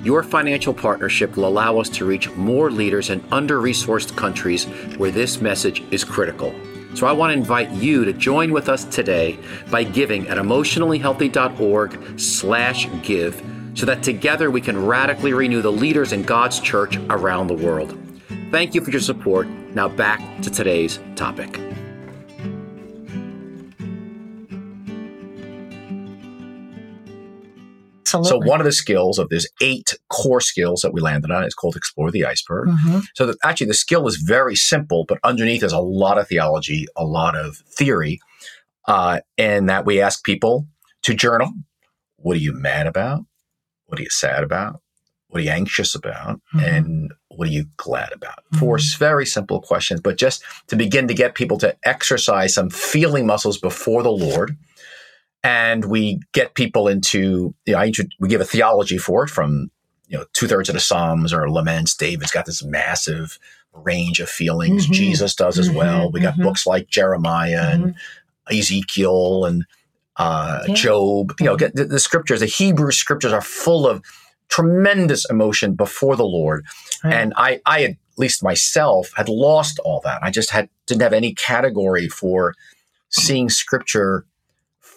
Your 0.00 0.22
financial 0.22 0.72
partnership 0.72 1.36
will 1.36 1.48
allow 1.48 1.78
us 1.78 1.88
to 1.90 2.04
reach 2.04 2.30
more 2.30 2.70
leaders 2.70 3.10
in 3.10 3.22
under 3.32 3.60
resourced 3.60 4.14
countries 4.16 4.64
where 4.96 5.10
this 5.10 5.40
message 5.40 5.82
is 5.90 6.04
critical. 6.04 6.54
So 6.94 7.06
I 7.06 7.12
want 7.12 7.32
to 7.32 7.36
invite 7.36 7.70
you 7.72 8.04
to 8.04 8.12
join 8.12 8.52
with 8.52 8.68
us 8.68 8.84
today 8.84 9.38
by 9.70 9.82
giving 9.82 10.28
at 10.28 10.38
emotionallyhealthy.org 10.38 12.20
slash 12.20 12.88
give 13.02 13.42
so 13.74 13.86
that 13.86 14.02
together 14.02 14.50
we 14.50 14.60
can 14.60 14.86
radically 14.86 15.32
renew 15.32 15.62
the 15.62 15.72
leaders 15.72 16.12
in 16.12 16.22
God's 16.22 16.60
church 16.60 16.96
around 17.10 17.48
the 17.48 17.54
world. 17.54 17.98
Thank 18.50 18.74
you 18.74 18.80
for 18.80 18.90
your 18.90 19.00
support. 19.00 19.48
Now 19.74 19.88
back 19.88 20.42
to 20.42 20.50
today's 20.50 21.00
topic. 21.16 21.67
So 28.24 28.38
one 28.38 28.60
of 28.60 28.64
the 28.64 28.72
skills 28.72 29.18
of 29.18 29.28
there's 29.28 29.48
eight 29.60 29.94
core 30.08 30.40
skills 30.40 30.80
that 30.82 30.92
we 30.92 31.00
landed 31.00 31.30
on 31.30 31.44
is 31.44 31.54
called 31.54 31.76
explore 31.76 32.10
the 32.10 32.24
iceberg. 32.24 32.68
Mhm. 32.68 33.04
So 33.14 33.26
that 33.26 33.36
actually 33.44 33.68
the 33.68 33.74
skill 33.74 34.06
is 34.08 34.16
very 34.16 34.56
simple, 34.56 35.04
but 35.06 35.18
underneath 35.24 35.62
is 35.62 35.72
a 35.72 35.80
lot 35.80 36.18
of 36.18 36.28
theology, 36.28 36.86
a 36.96 37.04
lot 37.04 37.36
of 37.36 37.58
theory, 37.76 38.20
uh, 38.86 39.20
and 39.36 39.68
that 39.68 39.84
we 39.84 40.00
ask 40.00 40.24
people 40.24 40.66
to 41.02 41.14
journal. 41.14 41.52
What 42.16 42.36
are 42.36 42.40
you 42.40 42.52
mad 42.52 42.86
about? 42.86 43.24
What 43.86 43.98
are 43.98 44.02
you 44.02 44.10
sad 44.10 44.42
about? 44.42 44.80
What 45.28 45.40
are 45.40 45.44
you 45.44 45.50
anxious 45.50 45.94
about? 45.94 46.40
Mhm. 46.54 46.62
And 46.64 47.12
what 47.28 47.48
are 47.48 47.52
you 47.52 47.66
glad 47.76 48.12
about? 48.12 48.42
Four 48.58 48.78
very 48.98 49.26
simple 49.26 49.60
questions, 49.60 50.00
but 50.00 50.16
just 50.16 50.42
to 50.68 50.76
begin 50.76 51.06
to 51.08 51.14
get 51.14 51.34
people 51.34 51.58
to 51.58 51.76
exercise 51.84 52.54
some 52.54 52.70
feeling 52.70 53.26
muscles 53.26 53.58
before 53.58 54.02
the 54.02 54.10
Lord. 54.10 54.56
And 55.42 55.84
we 55.84 56.20
get 56.32 56.54
people 56.54 56.88
into, 56.88 57.54
you 57.64 57.72
know, 57.72 57.78
I, 57.78 57.92
we 58.18 58.28
give 58.28 58.40
a 58.40 58.44
theology 58.44 58.98
for 58.98 59.24
it 59.24 59.30
from, 59.30 59.70
you 60.08 60.18
know, 60.18 60.24
two 60.32 60.48
thirds 60.48 60.68
of 60.68 60.74
the 60.74 60.80
Psalms 60.80 61.32
or 61.32 61.50
laments. 61.50 61.94
David's 61.94 62.30
got 62.30 62.46
this 62.46 62.64
massive 62.64 63.38
range 63.72 64.20
of 64.20 64.28
feelings. 64.28 64.84
Mm-hmm. 64.84 64.94
Jesus 64.94 65.34
does 65.34 65.58
as 65.58 65.68
mm-hmm. 65.68 65.78
well. 65.78 66.10
We 66.10 66.20
got 66.20 66.34
mm-hmm. 66.34 66.44
books 66.44 66.66
like 66.66 66.88
Jeremiah 66.88 67.70
and 67.70 67.84
mm-hmm. 67.84 68.58
Ezekiel 68.58 69.44
and 69.44 69.64
uh, 70.16 70.64
yeah. 70.66 70.74
Job. 70.74 71.34
You 71.38 71.46
know, 71.46 71.56
mm-hmm. 71.56 71.76
the, 71.76 71.84
the, 71.84 72.00
scriptures, 72.00 72.40
the 72.40 72.46
Hebrew 72.46 72.90
scriptures 72.90 73.32
are 73.32 73.40
full 73.40 73.86
of 73.86 74.02
tremendous 74.48 75.28
emotion 75.30 75.74
before 75.74 76.16
the 76.16 76.26
Lord. 76.26 76.66
Right. 77.04 77.14
And 77.14 77.32
I, 77.36 77.60
I 77.66 77.80
had, 77.82 77.90
at 77.92 78.18
least 78.18 78.42
myself, 78.42 79.12
had 79.16 79.28
lost 79.28 79.78
all 79.80 80.00
that. 80.00 80.22
I 80.22 80.30
just 80.30 80.50
had 80.50 80.68
didn't 80.86 81.02
have 81.02 81.12
any 81.12 81.34
category 81.34 82.08
for 82.08 82.54
seeing 83.10 83.48
scripture 83.48 84.24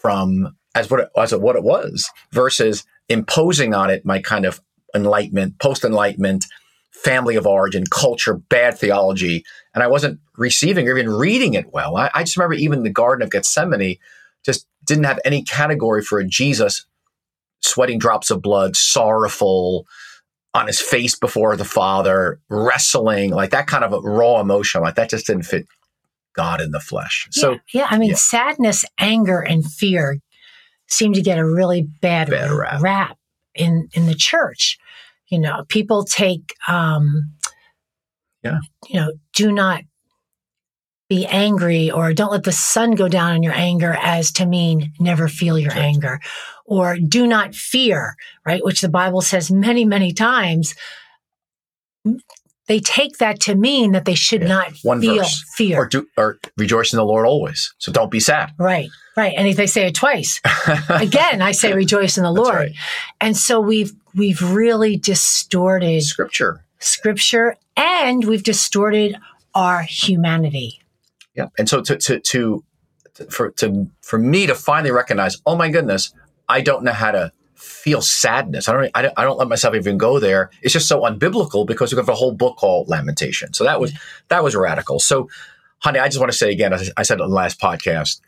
from 0.01 0.55
as 0.75 0.89
what 0.89 1.01
it, 1.01 1.09
as 1.17 1.33
what 1.33 1.55
it 1.55 1.63
was 1.63 2.09
versus 2.31 2.85
imposing 3.09 3.73
on 3.73 3.89
it 3.89 4.05
my 4.05 4.19
kind 4.19 4.45
of 4.45 4.61
enlightenment, 4.95 5.59
post 5.59 5.83
enlightenment, 5.83 6.45
family 6.91 7.35
of 7.35 7.47
origin, 7.47 7.83
culture, 7.89 8.35
bad 8.35 8.77
theology, 8.77 9.43
and 9.73 9.83
I 9.83 9.87
wasn't 9.87 10.19
receiving 10.37 10.87
or 10.87 10.97
even 10.97 11.11
reading 11.11 11.53
it 11.53 11.71
well. 11.71 11.95
I, 11.97 12.09
I 12.13 12.23
just 12.23 12.37
remember 12.37 12.55
even 12.55 12.83
the 12.83 12.89
Garden 12.89 13.23
of 13.23 13.31
Gethsemane 13.31 13.97
just 14.45 14.67
didn't 14.85 15.05
have 15.05 15.19
any 15.23 15.43
category 15.43 16.01
for 16.01 16.19
a 16.19 16.27
Jesus 16.27 16.85
sweating 17.61 17.99
drops 17.99 18.31
of 18.31 18.41
blood, 18.41 18.75
sorrowful, 18.75 19.85
on 20.53 20.67
his 20.67 20.81
face 20.81 21.15
before 21.15 21.55
the 21.55 21.65
Father, 21.65 22.39
wrestling, 22.49 23.31
like 23.31 23.51
that 23.51 23.67
kind 23.67 23.83
of 23.83 24.03
raw 24.03 24.41
emotion, 24.41 24.81
like 24.81 24.95
that 24.95 25.09
just 25.09 25.27
didn't 25.27 25.43
fit 25.43 25.65
God 26.35 26.61
in 26.61 26.71
the 26.71 26.79
flesh. 26.79 27.27
So 27.31 27.51
yeah, 27.51 27.57
yeah 27.73 27.87
I 27.89 27.97
mean, 27.97 28.11
yeah. 28.11 28.15
sadness, 28.17 28.85
anger, 28.97 29.39
and 29.39 29.65
fear 29.65 30.19
seem 30.87 31.13
to 31.13 31.21
get 31.21 31.39
a 31.39 31.45
really 31.45 31.87
bad, 32.01 32.29
bad 32.29 32.51
rap. 32.51 32.81
rap 32.81 33.17
in 33.55 33.89
in 33.93 34.05
the 34.05 34.15
church. 34.15 34.77
You 35.27 35.39
know, 35.39 35.63
people 35.69 36.03
take, 36.03 36.53
um, 36.67 37.31
yeah, 38.43 38.59
you 38.89 38.99
know, 38.99 39.13
do 39.33 39.51
not 39.51 39.83
be 41.07 41.25
angry 41.25 41.91
or 41.91 42.13
don't 42.13 42.31
let 42.31 42.43
the 42.43 42.53
sun 42.53 42.91
go 42.91 43.09
down 43.09 43.33
on 43.33 43.43
your 43.43 43.53
anger 43.53 43.97
as 44.01 44.31
to 44.31 44.45
mean 44.45 44.93
never 44.97 45.27
feel 45.27 45.59
your 45.59 45.71
right. 45.71 45.79
anger 45.79 46.21
or 46.65 46.97
do 46.97 47.27
not 47.27 47.53
fear, 47.53 48.15
right? 48.45 48.63
Which 48.63 48.79
the 48.79 48.87
Bible 48.87 49.19
says 49.19 49.51
many, 49.51 49.83
many 49.83 50.13
times. 50.13 50.73
They 52.67 52.79
take 52.79 53.17
that 53.17 53.39
to 53.41 53.55
mean 53.55 53.91
that 53.91 54.05
they 54.05 54.15
should 54.15 54.41
yeah. 54.41 54.47
not 54.47 54.73
One 54.83 55.01
feel 55.01 55.17
verse. 55.17 55.43
fear. 55.55 55.77
Or, 55.77 55.87
do, 55.87 56.07
or 56.17 56.37
rejoice 56.57 56.93
in 56.93 56.97
the 56.97 57.05
Lord 57.05 57.25
always. 57.25 57.73
So 57.79 57.91
don't 57.91 58.11
be 58.11 58.19
sad. 58.19 58.51
Right, 58.59 58.89
right. 59.17 59.33
And 59.35 59.47
if 59.47 59.57
they 59.57 59.67
say 59.67 59.87
it 59.87 59.95
twice, 59.95 60.39
again, 60.89 61.41
I 61.41 61.51
say 61.51 61.73
rejoice 61.73 62.17
in 62.17 62.23
the 62.23 62.31
Lord. 62.43 62.55
Right. 62.55 62.71
And 63.19 63.35
so 63.35 63.59
we've 63.59 63.91
we've 64.15 64.41
really 64.41 64.97
distorted 64.97 66.03
scripture. 66.03 66.63
Scripture 66.79 67.57
and 67.75 68.25
we've 68.25 68.43
distorted 68.43 69.17
our 69.53 69.81
humanity. 69.81 70.81
Yeah. 71.35 71.47
And 71.57 71.67
so 71.67 71.81
to, 71.81 71.97
to, 71.97 72.19
to, 72.19 72.63
for, 73.29 73.51
to, 73.51 73.87
for 74.01 74.19
me 74.19 74.47
to 74.47 74.55
finally 74.55 74.91
recognize, 74.91 75.41
oh 75.45 75.55
my 75.55 75.69
goodness, 75.69 76.13
I 76.49 76.61
don't 76.61 76.83
know 76.83 76.91
how 76.91 77.11
to 77.11 77.31
feel 77.61 78.01
sadness. 78.01 78.67
I 78.67 78.73
don't, 78.73 78.91
I 78.95 79.01
don't, 79.01 79.13
I 79.17 79.23
don't 79.23 79.37
let 79.37 79.47
myself 79.47 79.75
even 79.75 79.97
go 79.97 80.19
there. 80.19 80.49
It's 80.61 80.73
just 80.73 80.87
so 80.87 81.01
unbiblical 81.01 81.65
because 81.65 81.93
we 81.93 81.97
have 81.97 82.09
a 82.09 82.15
whole 82.15 82.33
book 82.33 82.57
called 82.57 82.89
Lamentation. 82.89 83.53
So 83.53 83.63
that 83.63 83.79
was, 83.79 83.93
that 84.29 84.43
was 84.43 84.55
radical. 84.55 84.99
So 84.99 85.29
honey, 85.79 85.99
I 85.99 86.07
just 86.07 86.19
want 86.19 86.31
to 86.31 86.37
say 86.37 86.51
again, 86.51 86.73
as 86.73 86.91
I 86.97 87.03
said 87.03 87.21
on 87.21 87.29
the 87.29 87.35
last 87.35 87.59
podcast, 87.59 88.21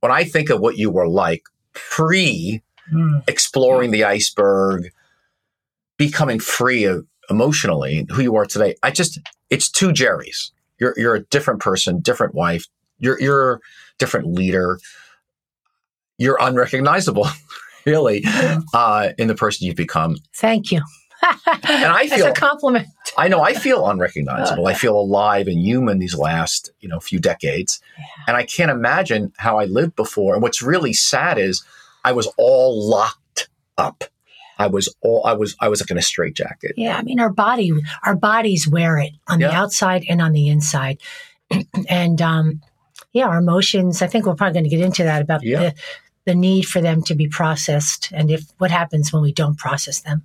when 0.00 0.12
I 0.12 0.24
think 0.24 0.50
of 0.50 0.60
what 0.60 0.78
you 0.78 0.90
were 0.90 1.08
like 1.08 1.42
pre 1.72 2.62
mm. 2.92 3.22
exploring 3.28 3.90
the 3.90 4.04
iceberg, 4.04 4.90
becoming 5.96 6.38
free 6.38 6.84
of 6.84 7.06
emotionally 7.28 8.06
who 8.10 8.22
you 8.22 8.36
are 8.36 8.46
today, 8.46 8.74
I 8.82 8.90
just, 8.90 9.18
it's 9.50 9.70
two 9.70 9.88
Geris. 9.90 10.52
You're 10.78 10.94
you're 10.96 11.14
a 11.14 11.24
different 11.24 11.60
person, 11.60 12.00
different 12.00 12.34
wife. 12.34 12.66
You're 12.98 13.20
you're 13.20 13.54
a 13.54 13.58
different 13.98 14.26
leader. 14.32 14.78
You're 16.18 16.38
unrecognizable, 16.40 17.26
really, 17.88 18.24
uh, 18.74 19.10
in 19.18 19.28
the 19.28 19.34
person 19.34 19.66
you've 19.66 19.76
become. 19.76 20.16
Thank 20.34 20.72
you. 20.72 20.82
and 21.22 21.84
I 21.84 22.06
feel 22.06 22.26
a 22.26 22.32
compliment. 22.32 22.86
I 23.16 23.26
know 23.28 23.40
I 23.42 23.54
feel 23.54 23.88
unrecognizable. 23.88 24.66
I 24.66 24.74
feel 24.84 24.98
alive 24.98 25.48
and 25.48 25.58
human 25.58 25.98
these 25.98 26.14
last 26.14 26.70
you 26.80 26.88
know 26.88 27.00
few 27.00 27.18
decades, 27.18 27.80
yeah. 27.98 28.04
and 28.28 28.36
I 28.36 28.44
can't 28.44 28.70
imagine 28.70 29.32
how 29.36 29.58
I 29.58 29.64
lived 29.64 29.96
before. 29.96 30.34
And 30.34 30.42
what's 30.42 30.62
really 30.62 30.92
sad 30.92 31.38
is 31.38 31.64
I 32.04 32.12
was 32.12 32.32
all 32.38 32.88
locked 32.88 33.48
up. 33.76 34.04
I 34.58 34.66
was 34.68 34.94
all 35.00 35.22
I 35.24 35.32
was 35.32 35.56
I 35.60 35.68
was 35.68 35.80
like 35.80 35.90
in 35.90 35.98
a 35.98 36.02
straitjacket. 36.02 36.74
Yeah, 36.76 36.96
I 36.96 37.02
mean 37.02 37.18
our 37.18 37.32
body 37.32 37.72
our 38.04 38.16
bodies 38.16 38.68
wear 38.68 38.98
it 38.98 39.12
on 39.28 39.40
yeah. 39.40 39.48
the 39.48 39.54
outside 39.54 40.04
and 40.08 40.22
on 40.22 40.32
the 40.32 40.48
inside, 40.48 41.00
and 41.88 42.22
um, 42.22 42.60
yeah, 43.12 43.26
our 43.26 43.38
emotions. 43.38 44.02
I 44.02 44.06
think 44.06 44.26
we're 44.26 44.34
probably 44.34 44.54
going 44.54 44.70
to 44.70 44.70
get 44.70 44.84
into 44.84 45.04
that 45.04 45.22
about 45.22 45.42
yeah. 45.42 45.58
the 45.58 45.74
the 46.28 46.34
need 46.34 46.66
for 46.66 46.82
them 46.82 47.02
to 47.02 47.14
be 47.14 47.26
processed 47.26 48.10
and 48.12 48.30
if 48.30 48.44
what 48.58 48.70
happens 48.70 49.14
when 49.14 49.22
we 49.22 49.32
don't 49.32 49.56
process 49.56 50.00
them. 50.00 50.22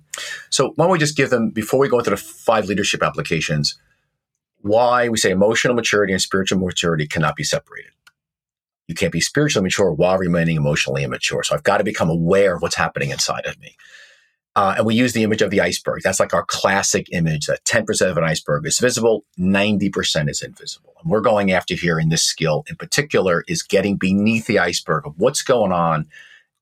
So 0.50 0.74
why 0.76 0.84
don't 0.84 0.92
we 0.92 0.98
just 0.98 1.16
give 1.16 1.30
them 1.30 1.48
before 1.48 1.80
we 1.80 1.88
go 1.88 1.98
into 1.98 2.10
the 2.10 2.18
five 2.18 2.66
leadership 2.66 3.02
applications? 3.02 3.78
Why 4.60 5.08
we 5.08 5.16
say 5.16 5.30
emotional 5.30 5.74
maturity 5.74 6.12
and 6.12 6.20
spiritual 6.20 6.58
maturity 6.58 7.06
cannot 7.06 7.36
be 7.36 7.42
separated. 7.42 7.92
You 8.86 8.94
can't 8.94 9.12
be 9.12 9.22
spiritually 9.22 9.64
mature 9.64 9.90
while 9.92 10.18
remaining 10.18 10.58
emotionally 10.58 11.04
immature. 11.04 11.42
So 11.42 11.54
I've 11.54 11.62
got 11.62 11.78
to 11.78 11.84
become 11.84 12.10
aware 12.10 12.54
of 12.54 12.60
what's 12.60 12.76
happening 12.76 13.08
inside 13.08 13.46
of 13.46 13.58
me. 13.58 13.74
Uh, 14.56 14.74
and 14.78 14.86
we 14.86 14.94
use 14.94 15.12
the 15.12 15.24
image 15.24 15.42
of 15.42 15.50
the 15.50 15.60
iceberg. 15.60 16.00
That's 16.02 16.20
like 16.20 16.32
our 16.32 16.44
classic 16.44 17.08
image 17.10 17.46
that 17.46 17.64
10% 17.64 18.10
of 18.10 18.16
an 18.16 18.24
iceberg 18.24 18.66
is 18.66 18.78
visible, 18.78 19.24
90% 19.38 20.30
is 20.30 20.42
invisible. 20.42 20.94
And 21.02 21.10
we're 21.10 21.20
going 21.20 21.50
after 21.50 21.74
here 21.74 21.98
in 21.98 22.08
this 22.08 22.22
skill 22.22 22.64
in 22.68 22.76
particular 22.76 23.44
is 23.48 23.62
getting 23.62 23.96
beneath 23.96 24.46
the 24.46 24.60
iceberg 24.60 25.06
of 25.06 25.14
what's 25.16 25.42
going 25.42 25.72
on 25.72 26.06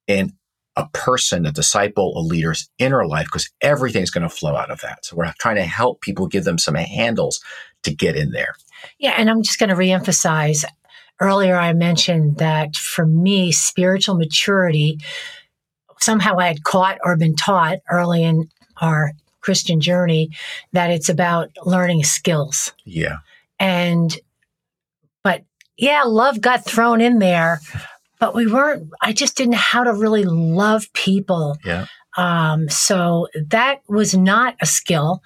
in 0.07 0.33
a 0.75 0.89
person, 0.95 1.45
a 1.45 1.53
disciple, 1.53 2.17
a 2.17 2.21
leader's 2.21 2.71
inner 2.79 3.07
life, 3.07 3.27
because 3.27 3.51
everything's 3.61 4.11
going 4.11 4.23
to 4.23 4.35
flow 4.35 4.57
out 4.57 4.71
of 4.71 4.81
that. 4.81 5.05
So 5.05 5.17
we're 5.17 5.31
trying 5.39 5.57
to 5.57 5.65
help 5.65 6.01
people 6.01 6.27
give 6.27 6.45
them 6.45 6.57
some 6.57 6.77
handles 6.77 7.43
to 7.83 7.95
get 7.95 8.17
in 8.17 8.31
there. 8.31 8.55
Yeah. 8.99 9.15
And 9.19 9.29
I'm 9.29 9.43
just 9.43 9.59
going 9.59 9.69
to 9.69 9.77
reemphasize 9.77 10.65
earlier, 11.21 11.57
I 11.57 11.73
mentioned 11.73 12.39
that 12.39 12.77
for 12.77 13.07
me, 13.07 13.53
spiritual 13.53 14.17
maturity 14.17 14.99
somehow 16.03 16.39
I 16.39 16.49
had 16.49 16.65
caught 16.65 16.99
or 17.05 17.17
been 17.17 17.37
taught 17.37 17.79
early 17.91 18.25
in 18.25 18.49
our 18.81 19.13
Christian 19.41 19.81
journey 19.81 20.31
that 20.73 20.91
it's 20.91 21.09
about 21.09 21.51
learning 21.65 22.05
skills. 22.05 22.73
Yeah. 22.85 23.19
And, 23.59 24.17
but 25.23 25.45
yeah, 25.77 26.03
love 26.03 26.41
got 26.41 26.65
thrown 26.65 27.01
in 27.01 27.19
there, 27.19 27.61
but 28.19 28.35
we 28.35 28.47
weren't, 28.47 28.91
I 29.01 29.13
just 29.13 29.37
didn't 29.37 29.53
know 29.53 29.59
how 29.59 29.85
to 29.85 29.93
really 29.93 30.25
love 30.25 30.93
people. 30.93 31.57
Yeah. 31.65 31.87
Um, 32.17 32.69
so 32.69 33.29
that 33.51 33.81
was 33.89 34.15
not 34.15 34.57
a 34.61 34.67
skill 34.67 35.23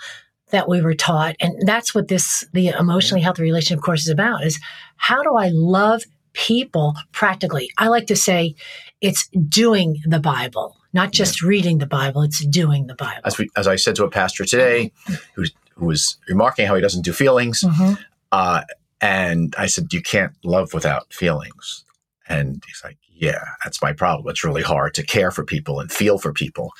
that 0.50 0.68
we 0.68 0.80
were 0.80 0.94
taught. 0.94 1.34
And 1.40 1.66
that's 1.66 1.94
what 1.94 2.08
this, 2.08 2.46
the 2.52 2.68
emotionally 2.68 3.22
healthy 3.22 3.42
relationship 3.42 3.82
course 3.82 4.02
is 4.02 4.08
about 4.08 4.44
is 4.44 4.60
how 4.96 5.22
do 5.22 5.34
I 5.34 5.50
love 5.52 6.04
people 6.36 6.94
practically? 7.12 7.70
I 7.78 7.88
like 7.88 8.06
to 8.08 8.16
say 8.16 8.54
it's 9.00 9.28
doing 9.28 10.02
the 10.04 10.20
Bible, 10.20 10.76
not 10.92 11.10
just 11.10 11.42
yeah. 11.42 11.48
reading 11.48 11.78
the 11.78 11.86
Bible. 11.86 12.22
It's 12.22 12.44
doing 12.46 12.86
the 12.86 12.94
Bible. 12.94 13.22
As, 13.24 13.38
we, 13.38 13.48
as 13.56 13.66
I 13.66 13.76
said 13.76 13.96
to 13.96 14.04
a 14.04 14.10
pastor 14.10 14.44
today, 14.44 14.92
who, 15.34 15.44
who 15.74 15.86
was 15.86 16.18
remarking 16.28 16.66
how 16.66 16.74
he 16.74 16.82
doesn't 16.82 17.02
do 17.02 17.12
feelings, 17.12 17.62
mm-hmm. 17.62 17.94
uh, 18.32 18.62
and 19.00 19.54
I 19.58 19.66
said, 19.66 19.92
"You 19.92 20.02
can't 20.02 20.32
love 20.44 20.72
without 20.74 21.12
feelings." 21.12 21.84
And 22.28 22.62
he's 22.66 22.82
like, 22.84 22.98
"Yeah, 23.08 23.42
that's 23.64 23.82
my 23.82 23.92
problem. 23.92 24.30
It's 24.30 24.44
really 24.44 24.62
hard 24.62 24.94
to 24.94 25.02
care 25.02 25.30
for 25.30 25.44
people 25.44 25.80
and 25.80 25.90
feel 25.90 26.18
for 26.18 26.32
people." 26.32 26.72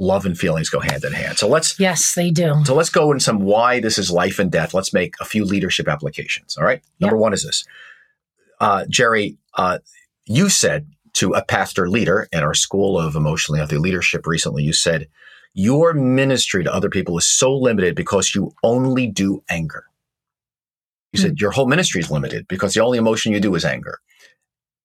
Love 0.00 0.24
and 0.24 0.38
feelings 0.38 0.70
go 0.70 0.78
hand 0.78 1.02
in 1.02 1.12
hand. 1.12 1.38
So 1.38 1.48
let's 1.48 1.80
yes, 1.80 2.14
they 2.14 2.30
do. 2.30 2.62
So 2.64 2.72
let's 2.72 2.88
go 2.90 3.10
in 3.10 3.18
some 3.18 3.40
why 3.40 3.80
this 3.80 3.98
is 3.98 4.12
life 4.12 4.38
and 4.38 4.48
death. 4.48 4.72
Let's 4.72 4.92
make 4.92 5.14
a 5.20 5.24
few 5.24 5.44
leadership 5.44 5.88
applications. 5.88 6.56
All 6.56 6.62
right. 6.62 6.80
Number 7.00 7.16
yep. 7.16 7.20
one 7.20 7.32
is 7.32 7.42
this, 7.42 7.64
uh, 8.60 8.84
Geri. 8.88 9.36
Uh, 9.54 9.78
you 10.26 10.48
said 10.48 10.86
to 11.14 11.32
a 11.32 11.44
pastor 11.44 11.88
leader 11.88 12.28
at 12.32 12.42
our 12.42 12.54
School 12.54 12.98
of 12.98 13.16
Emotionally 13.16 13.58
Healthy 13.58 13.78
Leadership 13.78 14.26
recently. 14.26 14.62
You 14.62 14.72
said, 14.72 15.08
Your 15.54 15.92
ministry 15.94 16.64
to 16.64 16.72
other 16.72 16.90
people 16.90 17.18
is 17.18 17.26
so 17.26 17.54
limited 17.54 17.94
because 17.94 18.34
you 18.34 18.52
only 18.62 19.06
do 19.06 19.42
anger. 19.48 19.84
You 21.12 21.18
mm 21.18 21.22
said, 21.22 21.40
Your 21.40 21.50
whole 21.50 21.66
ministry 21.66 22.00
is 22.00 22.10
limited 22.10 22.46
because 22.48 22.74
the 22.74 22.82
only 22.82 22.98
emotion 22.98 23.32
you 23.32 23.40
do 23.40 23.54
is 23.54 23.64
anger. 23.64 23.98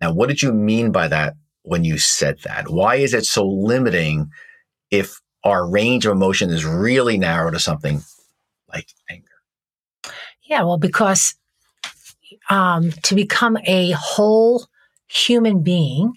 Now, 0.01 0.13
what 0.13 0.30
did 0.30 0.42
you 0.42 0.53
mean 0.53 0.92
by 0.92 1.08
that 1.08 1.36
when 1.63 1.84
you 1.84 1.98
said 1.98 2.39
that? 2.44 2.70
Why 2.70 2.96
is 2.96 3.13
it 3.13 3.25
so 3.25 3.46
limiting 3.48 4.30
if 4.92 5.20
our 5.44 5.70
range 5.70 6.06
of 6.06 6.13
emotion 6.13 6.50
is 6.50 6.65
really 6.65 7.18
narrow 7.18 7.51
to 7.51 7.60
something 7.60 8.01
like 8.74 8.88
anger? 9.10 9.27
Yeah, 10.44 10.63
well, 10.63 10.77
because 10.77 11.36
um, 12.50 12.92
to 13.04 13.16
become 13.16 13.58
a 13.66 13.92
whole 13.92 14.68
human 15.08 15.64
being, 15.64 16.14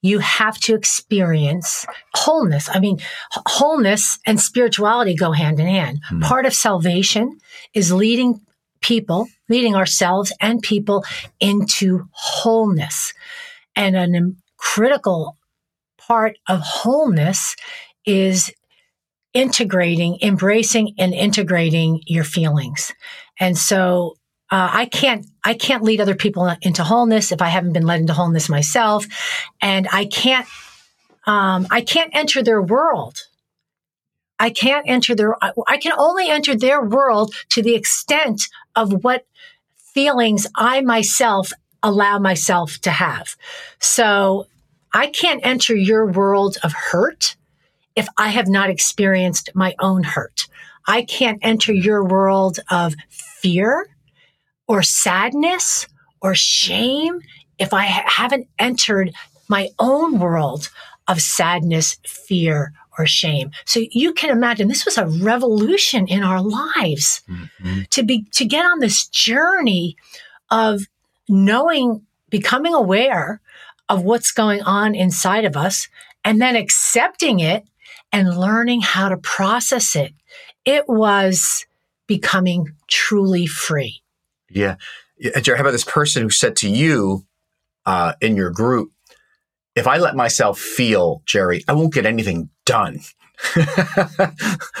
you 0.00 0.20
have 0.20 0.58
to 0.60 0.74
experience 0.74 1.84
wholeness. 2.14 2.68
I 2.72 2.78
mean, 2.78 2.98
wholeness 3.32 4.18
and 4.26 4.40
spirituality 4.40 5.14
go 5.14 5.32
hand 5.32 5.58
in 5.58 5.66
hand. 5.66 6.00
Mm. 6.10 6.22
Part 6.22 6.46
of 6.46 6.54
salvation 6.54 7.38
is 7.74 7.92
leading 7.92 8.40
people, 8.80 9.26
leading 9.48 9.74
ourselves 9.74 10.32
and 10.40 10.62
people 10.62 11.04
into 11.40 12.08
wholeness. 12.12 13.12
And 13.74 13.96
a 13.96 14.32
critical 14.56 15.36
part 15.96 16.38
of 16.48 16.60
wholeness 16.60 17.56
is 18.06 18.52
integrating, 19.34 20.18
embracing 20.22 20.94
and 20.98 21.12
integrating 21.12 22.02
your 22.06 22.24
feelings. 22.24 22.92
And 23.38 23.58
so 23.58 24.17
uh, 24.50 24.70
I 24.72 24.86
can't 24.86 25.26
I 25.44 25.54
can't 25.54 25.82
lead 25.82 26.00
other 26.00 26.14
people 26.14 26.50
into 26.62 26.82
wholeness 26.82 27.32
if 27.32 27.42
I 27.42 27.48
haven't 27.48 27.74
been 27.74 27.86
led 27.86 28.00
into 28.00 28.14
wholeness 28.14 28.48
myself, 28.48 29.06
and 29.60 29.86
I 29.92 30.06
can't 30.06 30.46
um, 31.26 31.66
I 31.70 31.82
can't 31.82 32.10
enter 32.14 32.42
their 32.42 32.62
world. 32.62 33.18
I 34.38 34.50
can't 34.50 34.88
enter 34.88 35.14
their 35.14 35.36
I 35.42 35.76
can 35.76 35.92
only 35.98 36.30
enter 36.30 36.56
their 36.56 36.82
world 36.82 37.34
to 37.50 37.62
the 37.62 37.74
extent 37.74 38.48
of 38.74 39.04
what 39.04 39.26
feelings 39.76 40.46
I 40.56 40.80
myself 40.80 41.52
allow 41.82 42.18
myself 42.18 42.78
to 42.78 42.90
have. 42.90 43.36
So 43.80 44.46
I 44.94 45.08
can't 45.08 45.44
enter 45.44 45.76
your 45.76 46.06
world 46.06 46.56
of 46.62 46.72
hurt 46.72 47.36
if 47.94 48.08
I 48.16 48.28
have 48.28 48.48
not 48.48 48.70
experienced 48.70 49.50
my 49.54 49.74
own 49.78 50.04
hurt. 50.04 50.46
I 50.86 51.02
can't 51.02 51.38
enter 51.42 51.72
your 51.72 52.02
world 52.02 52.60
of 52.70 52.94
fear 53.10 53.88
or 54.68 54.82
sadness 54.82 55.86
or 56.20 56.34
shame 56.34 57.20
if 57.58 57.74
I 57.74 57.86
ha- 57.86 58.04
haven't 58.06 58.48
entered 58.58 59.12
my 59.48 59.70
own 59.78 60.18
world 60.18 60.70
of 61.08 61.20
sadness, 61.20 61.96
fear, 62.06 62.72
or 62.98 63.06
shame. 63.06 63.50
So 63.64 63.80
you 63.90 64.12
can 64.12 64.30
imagine 64.30 64.68
this 64.68 64.84
was 64.84 64.98
a 64.98 65.06
revolution 65.06 66.06
in 66.06 66.22
our 66.22 66.42
lives 66.42 67.22
mm-hmm. 67.28 67.82
to 67.90 68.02
be, 68.02 68.24
to 68.32 68.44
get 68.44 68.64
on 68.64 68.80
this 68.80 69.06
journey 69.06 69.96
of 70.50 70.82
knowing, 71.28 72.02
becoming 72.28 72.74
aware 72.74 73.40
of 73.88 74.02
what's 74.02 74.32
going 74.32 74.62
on 74.62 74.94
inside 74.94 75.44
of 75.44 75.56
us 75.56 75.88
and 76.24 76.40
then 76.42 76.56
accepting 76.56 77.40
it 77.40 77.64
and 78.12 78.38
learning 78.38 78.82
how 78.82 79.08
to 79.08 79.16
process 79.16 79.96
it. 79.96 80.12
It 80.64 80.88
was 80.88 81.66
becoming 82.06 82.72
truly 82.88 83.46
free. 83.46 84.02
Yeah. 84.50 84.76
And 85.34 85.44
Geri, 85.44 85.58
how 85.58 85.62
about 85.62 85.72
this 85.72 85.84
person 85.84 86.22
who 86.22 86.30
said 86.30 86.56
to 86.56 86.68
you 86.68 87.26
uh, 87.86 88.14
in 88.20 88.36
your 88.36 88.50
group, 88.50 88.92
if 89.74 89.86
I 89.86 89.98
let 89.98 90.16
myself 90.16 90.58
feel, 90.58 91.22
Geri, 91.26 91.64
I 91.68 91.72
won't 91.72 91.92
get 91.92 92.06
anything 92.06 92.50
done. 92.64 93.00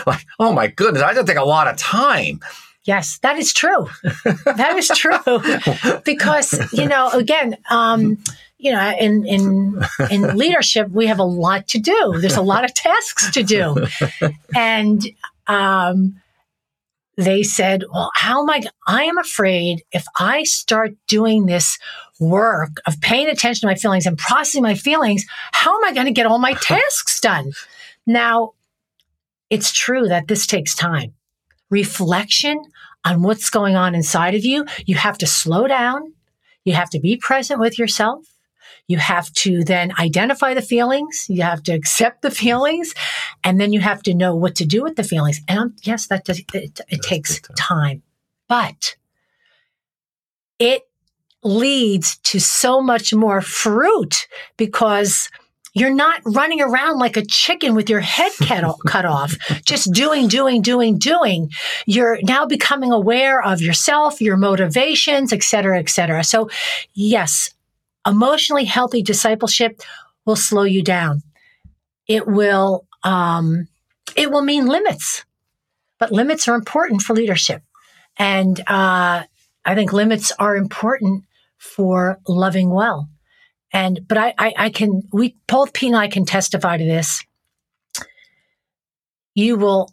like, 0.06 0.24
oh 0.38 0.52
my 0.52 0.66
goodness, 0.66 1.02
I 1.02 1.14
just 1.14 1.26
take 1.26 1.36
a 1.36 1.44
lot 1.44 1.68
of 1.68 1.76
time. 1.76 2.40
Yes, 2.84 3.18
that 3.18 3.36
is 3.36 3.52
true. 3.52 3.88
that 4.44 4.74
is 4.76 4.88
true. 4.88 6.00
because, 6.04 6.72
you 6.72 6.86
know, 6.86 7.10
again, 7.10 7.56
um, 7.70 8.18
you 8.58 8.72
know, 8.72 8.94
in 8.98 9.24
in 9.24 9.80
in 10.10 10.36
leadership, 10.36 10.88
we 10.90 11.06
have 11.06 11.20
a 11.20 11.24
lot 11.24 11.68
to 11.68 11.78
do. 11.78 12.16
There's 12.18 12.36
a 12.36 12.42
lot 12.42 12.64
of 12.64 12.74
tasks 12.74 13.30
to 13.30 13.42
do, 13.44 13.86
and 14.56 15.06
um, 15.46 16.20
they 17.18 17.42
said, 17.42 17.82
well, 17.92 18.12
how 18.14 18.42
am 18.42 18.48
I? 18.48 18.62
I 18.86 19.02
am 19.02 19.18
afraid 19.18 19.82
if 19.90 20.06
I 20.20 20.44
start 20.44 20.92
doing 21.08 21.46
this 21.46 21.76
work 22.20 22.80
of 22.86 23.00
paying 23.00 23.28
attention 23.28 23.62
to 23.62 23.66
my 23.66 23.74
feelings 23.74 24.06
and 24.06 24.16
processing 24.16 24.62
my 24.62 24.76
feelings, 24.76 25.26
how 25.52 25.76
am 25.76 25.84
I 25.84 25.92
going 25.92 26.06
to 26.06 26.12
get 26.12 26.26
all 26.26 26.38
my 26.38 26.52
tasks 26.62 27.20
done? 27.20 27.50
Now, 28.06 28.52
it's 29.50 29.72
true 29.72 30.06
that 30.06 30.28
this 30.28 30.46
takes 30.46 30.76
time. 30.76 31.14
Reflection 31.70 32.62
on 33.04 33.22
what's 33.22 33.50
going 33.50 33.74
on 33.74 33.96
inside 33.96 34.36
of 34.36 34.44
you. 34.44 34.64
You 34.86 34.94
have 34.94 35.18
to 35.18 35.26
slow 35.26 35.66
down. 35.66 36.12
You 36.64 36.74
have 36.74 36.90
to 36.90 37.00
be 37.00 37.16
present 37.16 37.58
with 37.58 37.80
yourself. 37.80 38.26
You 38.88 38.96
have 38.96 39.30
to 39.34 39.62
then 39.62 39.92
identify 39.98 40.54
the 40.54 40.62
feelings. 40.62 41.26
You 41.28 41.42
have 41.42 41.62
to 41.64 41.72
accept 41.72 42.22
the 42.22 42.30
feelings, 42.30 42.94
and 43.44 43.60
then 43.60 43.72
you 43.72 43.80
have 43.80 44.02
to 44.04 44.14
know 44.14 44.34
what 44.34 44.56
to 44.56 44.64
do 44.64 44.82
with 44.82 44.96
the 44.96 45.04
feelings. 45.04 45.40
And 45.46 45.78
yes, 45.82 46.06
that 46.08 46.24
does, 46.24 46.40
it, 46.52 46.80
it 46.88 47.02
takes 47.02 47.40
time. 47.40 47.54
time, 47.56 48.02
but 48.48 48.96
it 50.58 50.82
leads 51.44 52.16
to 52.18 52.40
so 52.40 52.80
much 52.80 53.14
more 53.14 53.40
fruit 53.40 54.26
because 54.56 55.30
you're 55.74 55.94
not 55.94 56.20
running 56.24 56.60
around 56.60 56.98
like 56.98 57.16
a 57.16 57.24
chicken 57.24 57.74
with 57.74 57.88
your 57.88 58.00
head 58.00 58.32
cut 58.86 59.04
off, 59.04 59.36
just 59.64 59.92
doing, 59.92 60.28
doing, 60.28 60.62
doing, 60.62 60.98
doing. 60.98 61.50
You're 61.86 62.18
now 62.22 62.46
becoming 62.46 62.90
aware 62.90 63.42
of 63.42 63.60
yourself, 63.60 64.20
your 64.20 64.36
motivations, 64.36 65.32
et 65.32 65.42
cetera, 65.42 65.78
et 65.78 65.88
cetera. 65.88 66.24
So 66.24 66.48
yes, 66.94 67.50
emotionally 68.08 68.64
healthy 68.64 69.02
discipleship 69.02 69.80
will 70.24 70.36
slow 70.36 70.64
you 70.64 70.82
down. 70.82 71.22
It 72.06 72.26
will, 72.26 72.86
um, 73.04 73.68
it 74.16 74.30
will 74.30 74.42
mean 74.42 74.66
limits, 74.66 75.24
but 75.98 76.10
limits 76.10 76.48
are 76.48 76.56
important 76.56 77.02
for 77.02 77.14
leadership. 77.14 77.62
And, 78.16 78.58
uh, 78.66 79.22
I 79.64 79.74
think 79.74 79.92
limits 79.92 80.32
are 80.38 80.56
important 80.56 81.24
for 81.58 82.18
loving 82.26 82.70
well. 82.70 83.08
And, 83.72 84.00
but 84.08 84.16
I, 84.16 84.34
I, 84.38 84.54
I 84.56 84.70
can, 84.70 85.02
we, 85.12 85.36
both 85.46 85.74
Pete 85.74 85.90
and 85.90 85.96
I 85.96 86.08
can 86.08 86.24
testify 86.24 86.78
to 86.78 86.84
this. 86.84 87.22
You 89.34 89.56
will 89.56 89.92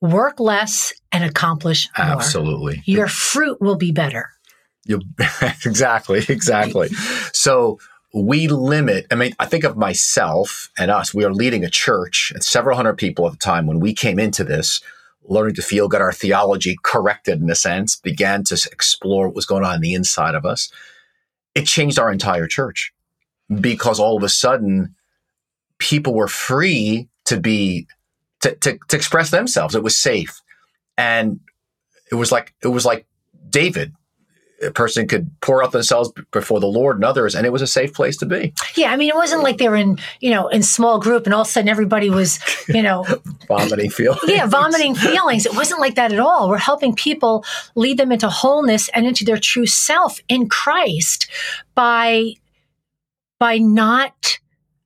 work 0.00 0.38
less 0.38 0.92
and 1.10 1.24
accomplish 1.24 1.88
more. 1.98 2.06
Absolutely. 2.06 2.82
Your 2.86 3.08
fruit 3.08 3.60
will 3.60 3.76
be 3.76 3.90
better. 3.92 4.30
You 4.84 5.00
exactly, 5.64 6.24
exactly. 6.28 6.88
so 7.32 7.78
we 8.12 8.48
limit. 8.48 9.06
I 9.10 9.14
mean, 9.14 9.32
I 9.38 9.46
think 9.46 9.64
of 9.64 9.76
myself 9.76 10.70
and 10.78 10.90
us. 10.90 11.14
We 11.14 11.24
are 11.24 11.32
leading 11.32 11.64
a 11.64 11.70
church, 11.70 12.32
and 12.34 12.42
several 12.42 12.76
hundred 12.76 12.94
people 12.94 13.26
at 13.26 13.32
the 13.32 13.38
time 13.38 13.66
when 13.66 13.80
we 13.80 13.94
came 13.94 14.18
into 14.18 14.42
this, 14.42 14.80
learning 15.22 15.54
to 15.56 15.62
feel, 15.62 15.86
got 15.86 16.00
our 16.00 16.12
theology 16.12 16.76
corrected 16.82 17.40
in 17.40 17.50
a 17.50 17.54
sense, 17.54 17.96
began 17.96 18.42
to 18.44 18.54
explore 18.72 19.28
what 19.28 19.36
was 19.36 19.46
going 19.46 19.64
on 19.64 19.76
in 19.76 19.80
the 19.80 19.94
inside 19.94 20.34
of 20.34 20.44
us. 20.44 20.72
It 21.54 21.66
changed 21.66 21.98
our 21.98 22.10
entire 22.10 22.46
church 22.46 22.92
because 23.60 24.00
all 24.00 24.16
of 24.16 24.22
a 24.22 24.28
sudden, 24.28 24.94
people 25.78 26.14
were 26.14 26.28
free 26.28 27.08
to 27.26 27.38
be 27.38 27.86
to, 28.40 28.54
to, 28.56 28.78
to 28.88 28.96
express 28.96 29.30
themselves. 29.30 29.74
It 29.74 29.82
was 29.82 29.96
safe, 29.96 30.40
and 30.96 31.40
it 32.10 32.16
was 32.16 32.32
like 32.32 32.54
it 32.62 32.68
was 32.68 32.84
like 32.84 33.06
David 33.48 33.94
a 34.62 34.70
person 34.70 35.08
could 35.08 35.30
pour 35.40 35.62
out 35.62 35.72
themselves 35.72 36.12
before 36.30 36.60
the 36.60 36.66
Lord 36.66 36.96
and 36.96 37.04
others, 37.04 37.34
and 37.34 37.46
it 37.46 37.50
was 37.50 37.62
a 37.62 37.66
safe 37.66 37.94
place 37.94 38.16
to 38.18 38.26
be. 38.26 38.52
Yeah, 38.76 38.92
I 38.92 38.96
mean, 38.96 39.08
it 39.08 39.14
wasn't 39.14 39.42
like 39.42 39.58
they 39.58 39.68
were 39.68 39.76
in, 39.76 39.98
you 40.20 40.30
know, 40.30 40.48
in 40.48 40.62
small 40.62 40.98
group, 40.98 41.24
and 41.24 41.34
all 41.34 41.42
of 41.42 41.46
a 41.46 41.50
sudden 41.50 41.68
everybody 41.68 42.10
was, 42.10 42.38
you 42.68 42.82
know, 42.82 43.06
vomiting 43.48 43.90
feelings. 43.90 44.22
Yeah, 44.26 44.46
vomiting 44.46 44.94
feelings. 44.94 45.46
It 45.46 45.54
wasn't 45.54 45.80
like 45.80 45.94
that 45.94 46.12
at 46.12 46.20
all. 46.20 46.48
We're 46.48 46.58
helping 46.58 46.94
people 46.94 47.44
lead 47.74 47.98
them 47.98 48.12
into 48.12 48.28
wholeness 48.28 48.88
and 48.90 49.06
into 49.06 49.24
their 49.24 49.38
true 49.38 49.66
self 49.66 50.20
in 50.28 50.48
Christ 50.48 51.30
by 51.74 52.34
by 53.38 53.56
not 53.56 54.38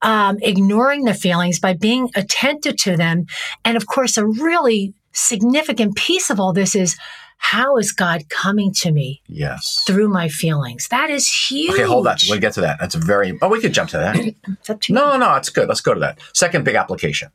um, 0.02 0.38
ignoring 0.40 1.04
the 1.04 1.14
feelings, 1.14 1.58
by 1.58 1.72
being 1.72 2.10
attentive 2.14 2.76
to 2.76 2.96
them, 2.96 3.26
and 3.64 3.76
of 3.76 3.87
course, 3.87 4.16
a 4.16 4.26
really 4.26 4.94
significant 5.12 5.96
piece 5.96 6.28
of 6.28 6.38
all 6.40 6.52
this 6.52 6.74
is 6.74 6.96
how 7.38 7.76
is 7.76 7.92
God 7.92 8.28
coming 8.28 8.72
to 8.74 8.90
me? 8.90 9.22
Yes. 9.28 9.84
Through 9.86 10.08
my 10.08 10.28
feelings. 10.28 10.88
That 10.88 11.10
is 11.10 11.30
huge. 11.30 11.72
Okay, 11.72 11.82
hold 11.82 12.06
on. 12.06 12.16
We'll 12.28 12.40
get 12.40 12.54
to 12.54 12.60
that. 12.62 12.78
That's 12.80 12.94
very, 12.94 13.38
oh, 13.42 13.48
we 13.48 13.60
could 13.60 13.74
jump 13.74 13.90
to 13.90 13.98
that. 13.98 14.16
it's 14.48 14.70
up 14.70 14.80
to 14.82 14.92
you. 14.92 14.98
No, 14.98 15.16
no, 15.16 15.34
it's 15.36 15.50
good. 15.50 15.68
Let's 15.68 15.80
go 15.80 15.94
to 15.94 16.00
that. 16.00 16.18
Second 16.32 16.64
big 16.64 16.74
application 16.74 17.30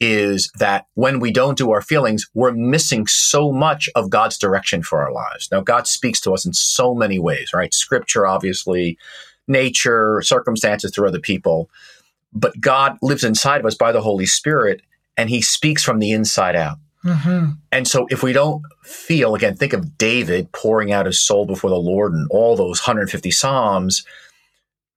is 0.00 0.50
that 0.58 0.86
when 0.94 1.20
we 1.20 1.30
don't 1.30 1.56
do 1.56 1.70
our 1.70 1.80
feelings, 1.80 2.28
we're 2.34 2.52
missing 2.52 3.06
so 3.06 3.52
much 3.52 3.88
of 3.94 4.10
God's 4.10 4.38
direction 4.38 4.82
for 4.82 5.02
our 5.02 5.12
lives. 5.12 5.48
Now, 5.52 5.60
God 5.60 5.86
speaks 5.86 6.20
to 6.22 6.32
us 6.32 6.44
in 6.44 6.52
so 6.52 6.94
many 6.94 7.18
ways, 7.18 7.52
right? 7.54 7.72
Scripture, 7.72 8.26
obviously, 8.26 8.98
nature, 9.46 10.20
circumstances 10.22 10.92
through 10.92 11.08
other 11.08 11.20
people. 11.20 11.70
But 12.32 12.60
God 12.60 12.98
lives 13.02 13.24
inside 13.24 13.60
of 13.60 13.66
us 13.66 13.76
by 13.76 13.92
the 13.92 14.00
Holy 14.00 14.26
Spirit, 14.26 14.82
and 15.16 15.30
He 15.30 15.40
speaks 15.40 15.82
from 15.82 16.00
the 16.00 16.10
inside 16.10 16.56
out. 16.56 16.78
Mm-hmm. 17.04 17.50
And 17.70 17.86
so 17.86 18.06
if 18.10 18.22
we 18.22 18.32
don't 18.32 18.62
feel, 18.82 19.34
again, 19.34 19.56
think 19.56 19.72
of 19.72 19.98
David 19.98 20.50
pouring 20.52 20.92
out 20.92 21.06
his 21.06 21.20
soul 21.20 21.44
before 21.44 21.70
the 21.70 21.76
Lord 21.76 22.12
and 22.12 22.26
all 22.30 22.56
those 22.56 22.80
150 22.80 23.30
Psalms. 23.30 24.04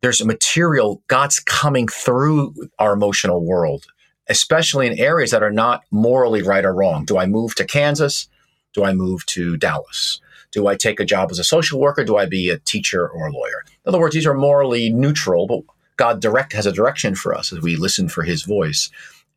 There's 0.02 0.24
material, 0.24 1.02
God's 1.08 1.40
coming 1.40 1.88
through 1.88 2.54
our 2.80 2.94
emotional 2.94 3.44
world, 3.44 3.86
especially 4.30 4.88
in 4.88 4.98
areas 5.00 5.32
that 5.32 5.44
are 5.44 5.52
not 5.52 5.84
morally 5.92 6.44
right 6.44 6.64
or 6.64 6.74
wrong. 6.74 7.04
Do 7.04 7.18
I 7.18 7.26
move 7.26 7.56
to 7.56 7.66
Kansas? 7.66 8.28
Do 8.74 8.84
I 8.84 8.94
move 8.94 9.26
to 9.28 9.58
Dallas? 9.58 10.22
Do 10.52 10.68
I 10.68 10.76
take 10.76 11.00
a 11.00 11.06
job 11.06 11.30
as 11.32 11.40
a 11.40 11.44
social 11.44 11.80
worker? 11.80 12.04
Do 12.04 12.16
I 12.16 12.26
be 12.26 12.50
a 12.50 12.60
teacher 12.60 13.08
or 13.08 13.28
a 13.28 13.32
lawyer? 13.32 13.64
In 13.68 13.90
other 13.90 14.00
words, 14.00 14.16
these 14.16 14.28
are 14.28 14.34
morally 14.34 14.92
neutral, 14.92 15.48
but 15.48 15.62
God 15.98 16.22
direct 16.22 16.54
has 16.54 16.66
a 16.66 16.72
direction 16.72 17.16
for 17.16 17.36
us 17.36 17.52
as 17.52 17.62
we 17.62 17.76
listen 17.76 18.08
for 18.08 18.24
His 18.24 18.44
voice. 18.44 18.90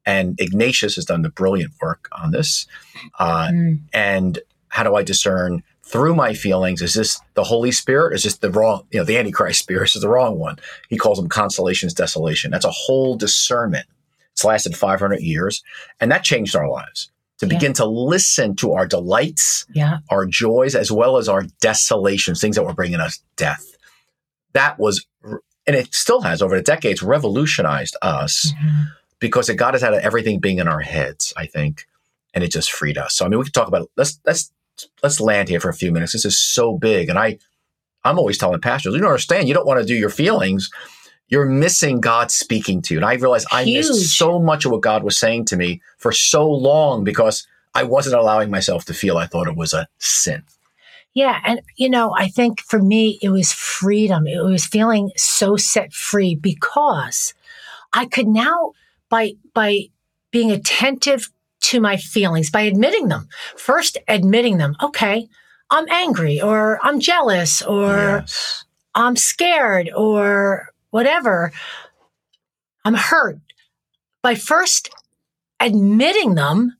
And 0.06 0.40
Ignatius 0.40 0.96
has 0.96 1.04
done 1.04 1.22
the 1.22 1.30
brilliant 1.30 1.72
work 1.80 2.08
on 2.12 2.30
this. 2.30 2.66
Uh, 3.18 3.48
mm. 3.48 3.80
And 3.92 4.38
how 4.68 4.82
do 4.82 4.94
I 4.94 5.02
discern 5.02 5.62
through 5.82 6.14
my 6.14 6.32
feelings? 6.32 6.80
Is 6.80 6.94
this 6.94 7.20
the 7.34 7.44
Holy 7.44 7.72
Spirit? 7.72 8.14
Is 8.14 8.22
this 8.22 8.38
the 8.38 8.50
wrong, 8.50 8.86
you 8.90 8.98
know, 8.98 9.04
the 9.04 9.18
Antichrist 9.18 9.60
spirit 9.60 9.94
is 9.94 10.02
the 10.02 10.08
wrong 10.08 10.38
one? 10.38 10.56
He 10.88 10.96
calls 10.96 11.18
them 11.18 11.28
consolations, 11.28 11.92
desolation. 11.92 12.50
That's 12.50 12.64
a 12.64 12.70
whole 12.70 13.16
discernment. 13.16 13.86
It's 14.32 14.44
lasted 14.44 14.76
500 14.76 15.20
years, 15.20 15.62
and 16.00 16.10
that 16.10 16.24
changed 16.24 16.56
our 16.56 16.68
lives 16.68 17.10
to 17.38 17.46
yeah. 17.46 17.54
begin 17.54 17.72
to 17.74 17.86
listen 17.86 18.54
to 18.56 18.72
our 18.72 18.86
delights, 18.86 19.66
yeah. 19.74 19.98
our 20.10 20.26
joys, 20.26 20.74
as 20.74 20.92
well 20.92 21.16
as 21.16 21.28
our 21.28 21.44
desolations, 21.60 22.40
things 22.40 22.56
that 22.56 22.64
were 22.64 22.74
bringing 22.74 23.00
us 23.00 23.22
death. 23.36 23.76
That 24.52 24.78
was, 24.78 25.06
and 25.24 25.76
it 25.76 25.94
still 25.94 26.20
has 26.20 26.42
over 26.42 26.56
the 26.56 26.62
decades, 26.62 27.02
revolutionized 27.02 27.96
us 28.02 28.52
mm-hmm. 28.52 28.82
Because 29.20 29.48
it 29.48 29.56
got 29.56 29.74
us 29.74 29.83
out 29.83 29.94
of 29.94 30.00
everything 30.00 30.40
being 30.40 30.59
in 30.59 30.68
our 30.68 30.80
heads, 30.80 31.33
I 31.37 31.46
think, 31.46 31.87
and 32.35 32.42
it 32.42 32.50
just 32.50 32.72
freed 32.72 32.98
us. 32.98 33.14
So, 33.14 33.24
I 33.24 33.28
mean, 33.28 33.38
we 33.38 33.44
could 33.44 33.54
talk 33.54 33.68
about, 33.68 33.90
let's, 33.96 34.18
let's, 34.26 34.52
let's 35.02 35.20
land 35.20 35.48
here 35.48 35.61
for 35.61 35.68
a 35.68 35.74
few 35.74 35.92
minutes. 35.92 36.12
This 36.12 36.24
is 36.24 36.38
so 36.38 36.76
big. 36.76 37.09
And 37.09 37.18
I, 37.18 37.38
I'm 38.02 38.18
always 38.18 38.38
telling 38.38 38.61
pastors, 38.61 38.94
you 38.94 39.00
don't 39.00 39.11
understand. 39.11 39.46
You 39.46 39.54
don't 39.54 39.66
want 39.66 39.80
to 39.80 39.87
do 39.87 39.94
your 39.94 40.11
feelings 40.11 40.70
you're 41.30 41.46
missing 41.46 42.00
God 42.00 42.30
speaking 42.30 42.83
to 42.83 42.94
you. 42.94 42.98
And 42.98 43.06
I 43.06 43.14
realized 43.14 43.46
I 43.50 43.64
missed 43.64 44.18
so 44.18 44.38
much 44.38 44.64
of 44.64 44.72
what 44.72 44.83
God 44.83 45.04
was 45.04 45.18
saying 45.18 45.46
to 45.46 45.56
me 45.56 45.80
for 45.96 46.12
so 46.12 46.50
long 46.50 47.04
because 47.04 47.46
I 47.74 47.85
wasn't 47.85 48.16
allowing 48.16 48.50
myself 48.50 48.85
to 48.87 48.94
feel 48.94 49.16
I 49.16 49.26
thought 49.26 49.46
it 49.46 49.56
was 49.56 49.72
a 49.72 49.88
sin. 49.98 50.42
Yeah. 51.14 51.40
And, 51.44 51.61
you 51.76 51.88
know, 51.88 52.14
I 52.16 52.28
think 52.28 52.61
for 52.61 52.83
me, 52.83 53.18
it 53.22 53.30
was 53.30 53.52
freedom. 53.52 54.26
It 54.26 54.42
was 54.42 54.66
feeling 54.66 55.12
so 55.16 55.56
set 55.56 55.92
free 55.92 56.35
because 56.35 57.33
I 57.92 58.06
could 58.06 58.28
now, 58.28 58.72
by, 59.11 59.33
by 59.53 59.88
being 60.31 60.51
attentive 60.51 61.29
to 61.62 61.81
my 61.81 61.96
feelings, 61.96 62.51
by 62.51 62.62
admitting 62.62 63.09
them, 63.09 63.29
first 63.57 63.99
admitting 64.09 64.57
them, 64.57 64.77
okay, 64.83 65.29
I'm 65.68 65.88
angry 65.90 66.40
or 66.40 66.79
I'm 66.83 67.01
jealous 67.01 67.62
or 67.62 67.90
yes. 68.20 68.64
I'm 68.94 69.16
scared 69.16 69.90
or 69.94 70.68
whatever, 70.90 71.53
I'm 72.85 72.94
hurt. 72.94 73.38
By 74.23 74.35
first 74.35 74.90
admitting 75.61 76.35
them, 76.35 76.77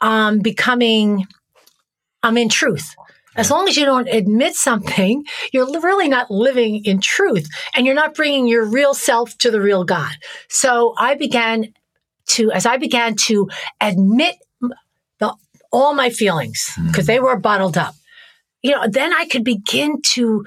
I'm 0.00 0.40
becoming, 0.40 1.26
I'm 2.22 2.36
in 2.36 2.48
truth. 2.48 2.94
As 3.36 3.50
long 3.50 3.68
as 3.68 3.76
you 3.76 3.84
don't 3.84 4.08
admit 4.08 4.54
something, 4.54 5.24
you're 5.52 5.80
really 5.80 6.08
not 6.08 6.30
living 6.30 6.84
in 6.84 7.00
truth 7.00 7.48
and 7.74 7.86
you're 7.86 7.94
not 7.94 8.14
bringing 8.14 8.48
your 8.48 8.64
real 8.64 8.92
self 8.92 9.36
to 9.38 9.50
the 9.50 9.60
real 9.60 9.84
God. 9.84 10.12
So 10.48 10.94
I 10.98 11.14
began 11.14 11.72
to, 12.30 12.50
as 12.50 12.66
I 12.66 12.76
began 12.76 13.14
to 13.26 13.48
admit 13.80 14.36
the, 15.20 15.34
all 15.72 15.94
my 15.94 16.10
feelings 16.10 16.70
because 16.86 17.06
hmm. 17.06 17.12
they 17.12 17.20
were 17.20 17.38
bottled 17.38 17.78
up, 17.78 17.94
you 18.62 18.72
know, 18.72 18.86
then 18.88 19.12
I 19.12 19.26
could 19.26 19.44
begin 19.44 20.02
to 20.12 20.44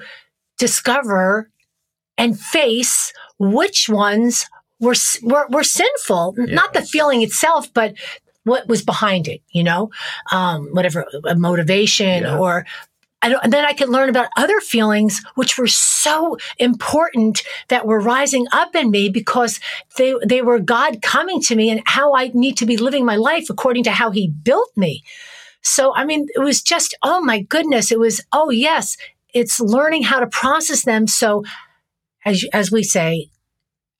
discover 0.58 1.50
and 2.16 2.38
face 2.38 3.12
which 3.38 3.88
ones 3.88 4.46
were, 4.78 4.94
were, 5.22 5.46
were 5.48 5.64
sinful. 5.64 6.34
Yes. 6.36 6.48
Not 6.50 6.74
the 6.74 6.82
feeling 6.82 7.22
itself, 7.22 7.72
but 7.72 7.94
what 8.44 8.68
was 8.68 8.82
behind 8.82 9.28
it, 9.28 9.42
you 9.50 9.64
know, 9.64 9.90
um, 10.30 10.68
whatever 10.72 11.06
motivation 11.36 12.22
yeah. 12.22 12.38
or 12.38 12.64
and 13.42 13.52
then 13.52 13.64
I 13.64 13.72
could 13.72 13.88
learn 13.88 14.10
about 14.10 14.28
other 14.36 14.60
feelings, 14.60 15.22
which 15.34 15.56
were 15.56 15.66
so 15.66 16.36
important 16.58 17.42
that 17.68 17.86
were 17.86 18.00
rising 18.00 18.46
up 18.52 18.74
in 18.74 18.90
me 18.90 19.08
because 19.08 19.60
they, 19.96 20.14
they 20.26 20.42
were 20.42 20.58
God 20.58 21.00
coming 21.00 21.40
to 21.42 21.56
me 21.56 21.70
and 21.70 21.80
how 21.86 22.14
I 22.14 22.30
need 22.34 22.58
to 22.58 22.66
be 22.66 22.76
living 22.76 23.04
my 23.04 23.16
life 23.16 23.48
according 23.48 23.84
to 23.84 23.92
how 23.92 24.10
he 24.10 24.28
built 24.28 24.70
me. 24.76 25.02
So, 25.62 25.94
I 25.94 26.04
mean, 26.04 26.26
it 26.34 26.40
was 26.40 26.60
just, 26.62 26.94
oh 27.02 27.22
my 27.22 27.40
goodness. 27.40 27.90
It 27.90 27.98
was, 27.98 28.20
oh 28.32 28.50
yes, 28.50 28.98
it's 29.32 29.58
learning 29.58 30.02
how 30.02 30.20
to 30.20 30.26
process 30.26 30.84
them. 30.84 31.06
So 31.06 31.44
as, 32.26 32.44
as 32.52 32.70
we 32.70 32.82
say, 32.82 33.30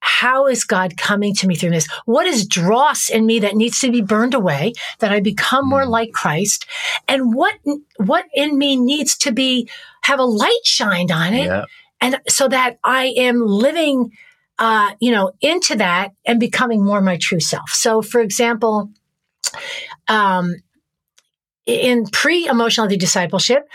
how 0.04 0.46
is 0.46 0.64
God 0.64 0.98
coming 0.98 1.34
to 1.36 1.46
me 1.46 1.54
through 1.54 1.70
this? 1.70 1.88
What 2.04 2.26
is 2.26 2.46
dross 2.46 3.08
in 3.08 3.24
me 3.24 3.38
that 3.38 3.56
needs 3.56 3.80
to 3.80 3.90
be 3.90 4.02
burned 4.02 4.34
away, 4.34 4.74
that 4.98 5.10
I 5.10 5.20
become 5.20 5.66
more 5.66 5.84
hmm. 5.84 5.90
like 5.90 6.12
Christ? 6.12 6.66
And 7.08 7.34
what, 7.34 7.54
what 7.96 8.26
in 8.34 8.58
me 8.58 8.76
needs 8.76 9.16
to 9.18 9.32
be, 9.32 9.66
have 10.02 10.18
a 10.18 10.24
light 10.24 10.64
shined 10.64 11.10
on 11.10 11.32
it? 11.32 11.46
Yeah. 11.46 11.64
And 12.02 12.20
so 12.28 12.48
that 12.48 12.78
I 12.84 13.14
am 13.16 13.46
living, 13.46 14.12
uh, 14.58 14.90
you 15.00 15.10
know, 15.10 15.32
into 15.40 15.74
that 15.76 16.10
and 16.26 16.38
becoming 16.38 16.84
more 16.84 17.00
my 17.00 17.16
true 17.16 17.40
self. 17.40 17.70
So 17.70 18.02
for 18.02 18.20
example, 18.20 18.90
um, 20.06 20.56
in 21.64 22.06
pre-emotional 22.08 22.88
discipleship, 22.88 23.66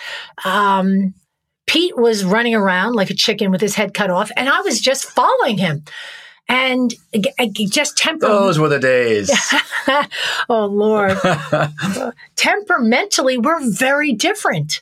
um, 0.46 1.16
Pete 1.70 1.96
was 1.96 2.26
running 2.26 2.56
around 2.56 2.96
like 2.96 3.12
a 3.12 3.14
chicken 3.14 3.52
with 3.52 3.62
his 3.62 3.76
head 3.76 3.94
cut 3.94 4.10
off, 4.10 4.32
and 4.36 4.50
I 4.50 4.62
was 4.62 4.82
just 4.82 5.06
following 5.06 5.60
him. 5.60 5.84
And 6.52 6.92
just 7.70 7.96
temper. 7.96 8.26
Those 8.26 8.58
were 8.58 8.70
the 8.70 8.80
days. 8.80 9.30
oh 10.50 10.66
Lord. 10.66 11.16
Temperamentally, 12.36 13.38
we're 13.38 13.60
very 13.70 14.14
different. 14.14 14.82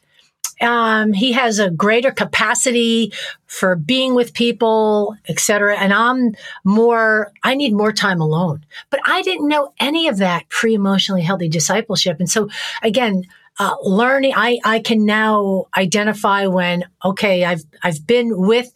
Um, 0.62 1.12
he 1.12 1.34
has 1.34 1.60
a 1.60 1.70
greater 1.70 2.12
capacity 2.12 3.12
for 3.48 3.76
being 3.76 4.16
with 4.16 4.34
people, 4.34 5.18
etc. 5.28 5.78
And 5.78 5.94
I'm 5.94 6.36
more, 6.64 7.34
I 7.44 7.56
need 7.56 7.74
more 7.74 7.92
time 7.92 8.22
alone. 8.22 8.66
But 8.90 9.02
I 9.06 9.24
didn't 9.24 9.50
know 9.50 9.74
any 9.78 10.08
of 10.08 10.18
that 10.20 10.48
pre 10.48 10.74
emotionally 10.74 11.22
healthy 11.22 11.50
discipleship. 11.50 12.18
And 12.20 12.30
so 12.30 12.48
again, 12.82 13.26
uh, 13.60 13.76
learning, 13.82 14.34
I, 14.36 14.60
I 14.64 14.80
can 14.80 15.06
now 15.06 15.66
identify 15.76 16.48
when, 16.48 16.86
okay, 17.04 17.44
I've, 17.44 17.64
I've 17.84 18.06
been 18.06 18.38
with 18.38 18.72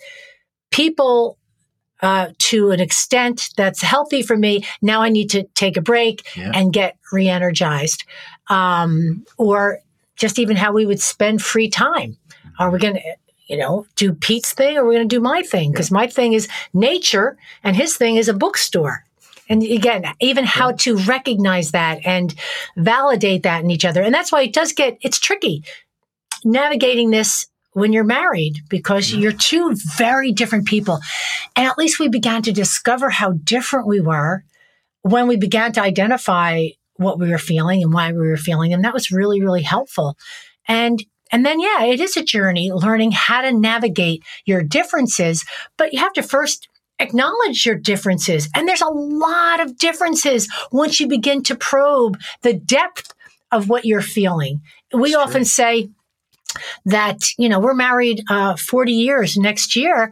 people 0.72 1.38
uh, 2.02 2.30
to 2.39 2.72
an 2.72 2.80
extent 2.80 3.50
that's 3.58 3.82
healthy 3.82 4.24
for 4.24 4.36
me. 4.36 4.65
Now 4.82 5.02
I 5.02 5.10
need 5.10 5.30
to 5.32 5.44
take 5.54 5.78
a 5.78 5.82
break 5.82 6.28
yeah. 6.36 6.52
and 6.54 6.74
get 6.74 6.98
re-energized. 7.12 8.04
Um, 8.50 9.26
or 9.38 9.80
just 10.15 10.39
even 10.39 10.56
how 10.56 10.72
we 10.72 10.86
would 10.86 11.00
spend 11.00 11.41
free 11.41 11.70
time. 11.70 12.17
Are 12.60 12.70
we 12.70 12.80
going 12.80 12.96
to, 12.96 13.02
you 13.48 13.58
know, 13.58 13.86
do 13.96 14.13
Pete's 14.13 14.54
thing 14.54 14.78
or 14.78 14.84
we're 14.84 14.89
we 14.89 14.96
going 14.96 15.10
to 15.10 15.15
do 15.15 15.22
my 15.22 15.41
thing? 15.41 15.72
Because 15.72 15.91
my 15.91 16.08
thing 16.08 16.34
is 16.34 16.48
nature 16.74 17.38
and 17.63 17.76
his 17.76 17.98
thing 17.98 18.17
is 18.17 18.28
a 18.28 18.34
bookstore. 18.34 19.04
And 19.52 19.64
again, 19.64 20.06
even 20.22 20.46
how 20.46 20.72
to 20.72 20.96
recognize 20.96 21.72
that 21.72 22.00
and 22.06 22.34
validate 22.78 23.44
that 23.44 23.66
in 23.66 23.70
each 23.70 23.84
other. 23.84 24.02
And 24.02 24.14
that's 24.16 24.32
why 24.32 24.44
it 24.44 24.54
does 24.54 24.72
get, 24.72 24.98
it's 25.02 25.20
tricky 25.20 25.66
navigating 26.46 27.12
this 27.12 27.48
when 27.74 27.92
you're 27.92 28.06
married 28.06 28.62
because 28.70 29.14
you're 29.14 29.34
two 29.34 29.76
very 29.98 30.32
different 30.32 30.68
people. 30.68 31.00
And 31.58 31.68
at 31.68 31.78
least 31.78 32.00
we 32.00 32.08
began 32.08 32.42
to 32.44 32.54
discover 32.54 33.10
how 33.10 33.34
different 33.44 33.88
we 33.88 34.00
were 34.00 34.46
when 35.02 35.28
we 35.28 35.36
began 35.36 35.74
to 35.74 35.82
identify 35.82 36.68
what 36.96 37.20
we 37.20 37.30
were 37.30 37.38
feeling 37.38 37.84
and 37.84 37.94
why 37.94 38.14
we 38.14 38.20
were 38.20 38.38
feeling. 38.38 38.72
And 38.72 38.86
that 38.86 38.94
was 38.94 39.12
really, 39.12 39.42
really 39.42 39.64
helpful. 39.64 40.18
And 40.66 41.04
and 41.34 41.46
then, 41.46 41.60
yeah, 41.60 41.84
it 41.84 42.00
is 42.00 42.16
a 42.18 42.24
journey 42.24 42.72
learning 42.72 43.12
how 43.12 43.42
to 43.42 43.52
navigate 43.54 44.24
your 44.46 44.64
differences, 44.64 45.46
but 45.78 45.94
you 45.94 46.00
have 46.00 46.14
to 46.14 46.24
first 46.24 46.68
acknowledge 47.02 47.66
your 47.66 47.76
differences. 47.76 48.50
And 48.56 48.68
there's 48.68 48.82
a 48.82 48.90
lot 48.90 49.60
of 49.60 49.78
differences 49.78 50.48
once 50.72 51.00
you 51.00 51.08
begin 51.08 51.44
to 51.44 51.56
probe 51.56 52.18
the 52.42 52.54
depth 52.54 53.14
of 53.52 53.70
what 53.70 53.86
you're 53.86 54.02
feeling. 54.02 54.62
We 54.94 55.12
That's 55.12 55.24
often 55.24 55.42
true. 55.42 55.46
say 55.46 55.90
that, 56.86 57.24
you 57.38 57.50
know, 57.50 57.60
we're 57.60 57.74
married 57.74 58.24
uh, 58.30 58.56
40 58.56 58.92
years 58.92 59.38
next 59.38 59.76
year 59.76 60.12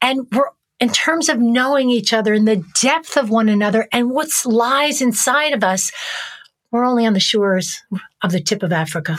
and 0.00 0.26
we're 0.32 0.50
in 0.78 0.90
terms 0.90 1.28
of 1.28 1.38
knowing 1.38 1.90
each 1.90 2.12
other 2.12 2.34
and 2.34 2.46
the 2.46 2.62
depth 2.80 3.16
of 3.16 3.30
one 3.30 3.48
another 3.48 3.88
and 3.92 4.10
what 4.10 4.28
lies 4.44 5.00
inside 5.00 5.54
of 5.54 5.64
us, 5.64 5.90
we're 6.70 6.84
only 6.84 7.06
on 7.06 7.14
the 7.14 7.20
shores 7.20 7.82
of 8.22 8.32
the 8.32 8.40
tip 8.40 8.62
of 8.62 8.72
Africa. 8.72 9.16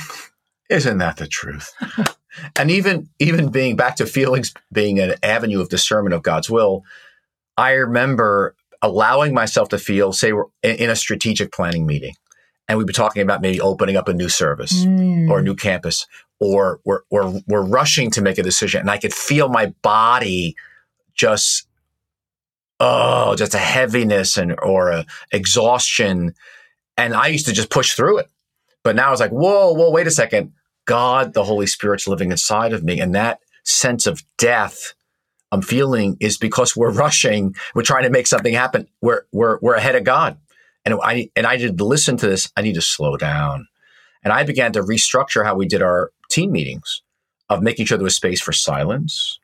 Isn't 0.70 1.00
that 1.00 1.18
the 1.18 1.28
truth? 1.28 1.74
and 2.56 2.70
even 2.70 3.10
even 3.20 3.50
being 3.50 3.76
back 3.76 3.96
to 3.96 4.06
feelings 4.06 4.54
being 4.72 5.00
an 5.00 5.16
avenue 5.24 5.62
of 5.62 5.70
discernment 5.70 6.14
of 6.14 6.22
God's 6.22 6.50
will, 6.50 6.84
I 7.58 7.72
remember 7.72 8.56
allowing 8.82 9.34
myself 9.34 9.70
to 9.70 9.80
feel, 9.80 10.14
say, 10.14 10.32
we're 10.32 10.46
in 10.62 10.90
a 10.90 10.96
strategic 10.96 11.52
planning 11.52 11.88
meeting, 11.88 12.14
and 12.68 12.78
we'd 12.78 12.88
be 12.88 12.94
talking 12.94 13.24
about 13.24 13.42
maybe 13.42 13.60
opening 13.60 13.98
up 13.98 14.08
a 14.08 14.14
new 14.14 14.30
service 14.30 14.86
mm. 14.86 15.30
or 15.30 15.40
a 15.40 15.44
new 15.44 15.56
campus, 15.56 16.06
or 16.40 16.80
we're, 16.86 17.02
we're, 17.10 17.42
we're 17.48 17.66
rushing 17.66 18.12
to 18.12 18.22
make 18.22 18.38
a 18.38 18.44
decision, 18.44 18.82
and 18.82 18.92
I 18.92 18.98
could 18.98 19.14
feel 19.14 19.50
my 19.50 19.74
body 19.82 20.56
just, 21.16 21.68
oh, 22.80 23.36
just 23.36 23.56
a 23.56 23.60
heaviness 23.60 24.38
and 24.38 24.56
or 24.62 24.90
a 24.90 25.06
exhaustion, 25.32 26.36
and 26.96 27.16
I 27.16 27.28
used 27.28 27.48
to 27.48 27.54
just 27.54 27.72
push 27.72 27.94
through 27.96 28.20
it. 28.20 28.30
But 28.84 28.96
now 28.96 29.12
it's 29.12 29.20
like, 29.20 29.32
whoa, 29.32 29.74
whoa, 29.74 29.90
wait 29.90 30.08
a 30.08 30.12
second. 30.12 30.54
God, 30.86 31.34
the 31.34 31.44
Holy 31.44 31.68
Spirit's 31.68 32.08
living 32.08 32.32
inside 32.32 32.72
of 32.72 32.84
me, 32.84 33.00
and 33.00 33.16
that 33.16 33.40
sense 33.64 34.06
of 34.06 34.24
death 34.38 34.94
I'm 35.52 35.62
feeling 35.62 36.18
is 36.20 36.38
because 36.38 36.76
we're 36.76 36.92
rushing, 36.92 37.56
we're 37.74 37.84
trying 37.84 38.04
to 38.04 38.10
make 38.10 38.28
something 38.28 38.54
happen. 38.54 38.88
We're 39.02 39.24
we're 39.32 39.60
we're 39.62 39.76
ahead 39.76 39.96
of 39.96 40.04
God. 40.04 40.38
And 40.86 41.00
I 41.02 41.30
and 41.36 41.46
I 41.46 41.58
did 41.58 41.82
listen 41.82 42.18
to 42.18 42.28
this, 42.28 42.52
I 42.56 42.62
need 42.62 42.76
to 42.76 42.82
slow 42.82 43.18
down. 43.18 43.68
And 44.24 44.34
I 44.34 44.44
began 44.44 44.74
to 44.74 44.82
restructure 44.82 45.46
how 45.46 45.56
we 45.56 45.68
did 45.68 45.82
our 45.82 46.12
team 46.30 46.52
meetings 46.52 47.02
of 47.50 47.62
making 47.62 47.86
sure 47.86 47.98
there 47.98 48.04
was 48.04 48.16
space 48.16 48.42
for 48.42 48.52
silence 48.52 49.40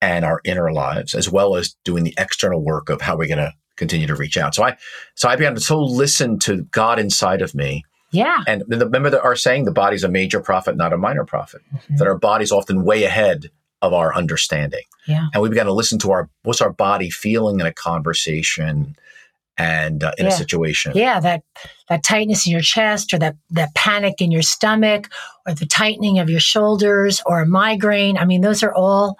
and 0.00 0.24
our 0.24 0.40
inner 0.44 0.72
lives, 0.72 1.14
as 1.14 1.30
well 1.30 1.56
as 1.56 1.76
doing 1.84 2.04
the 2.04 2.14
external 2.18 2.62
work 2.62 2.90
of 2.90 3.00
how 3.00 3.16
we're 3.16 3.28
going 3.28 3.38
to 3.38 3.52
continue 3.76 4.06
to 4.06 4.14
reach 4.14 4.36
out. 4.36 4.54
So 4.54 4.62
I, 4.62 4.76
so 5.14 5.28
I 5.28 5.36
began 5.36 5.54
to 5.54 5.60
so 5.60 5.80
listen 5.80 6.38
to 6.40 6.64
God 6.64 6.98
inside 6.98 7.42
of 7.42 7.54
me. 7.54 7.84
Yeah. 8.12 8.44
And 8.46 8.62
remember 8.68 9.10
the, 9.10 9.22
our 9.22 9.34
saying, 9.34 9.64
the 9.64 9.72
body's 9.72 10.04
a 10.04 10.08
major 10.08 10.40
prophet, 10.40 10.76
not 10.76 10.92
a 10.92 10.98
minor 10.98 11.24
prophet. 11.24 11.62
Mm-hmm. 11.74 11.96
That 11.96 12.06
our 12.06 12.18
body's 12.18 12.52
often 12.52 12.84
way 12.84 13.04
ahead 13.04 13.50
of 13.82 13.92
our 13.92 14.14
understanding. 14.14 14.84
Yeah. 15.06 15.26
And 15.32 15.42
we 15.42 15.48
began 15.48 15.66
to 15.66 15.72
listen 15.72 15.98
to 16.00 16.12
our 16.12 16.30
what's 16.42 16.60
our 16.60 16.72
body 16.72 17.10
feeling 17.10 17.60
in 17.60 17.66
a 17.66 17.72
conversation 17.72 18.96
and 19.56 20.02
uh, 20.02 20.12
in 20.18 20.26
yeah. 20.26 20.32
a 20.32 20.34
situation. 20.34 20.92
Yeah, 20.94 21.20
that 21.20 21.42
that 21.88 22.02
tightness 22.02 22.46
in 22.46 22.52
your 22.52 22.60
chest, 22.60 23.12
or 23.14 23.18
that 23.18 23.36
that 23.50 23.74
panic 23.74 24.20
in 24.20 24.30
your 24.30 24.42
stomach, 24.42 25.10
or 25.46 25.54
the 25.54 25.66
tightening 25.66 26.18
of 26.18 26.28
your 26.30 26.40
shoulders, 26.40 27.22
or 27.26 27.40
a 27.40 27.46
migraine. 27.46 28.18
I 28.18 28.24
mean, 28.24 28.40
those 28.40 28.62
are 28.62 28.74
all 28.74 29.16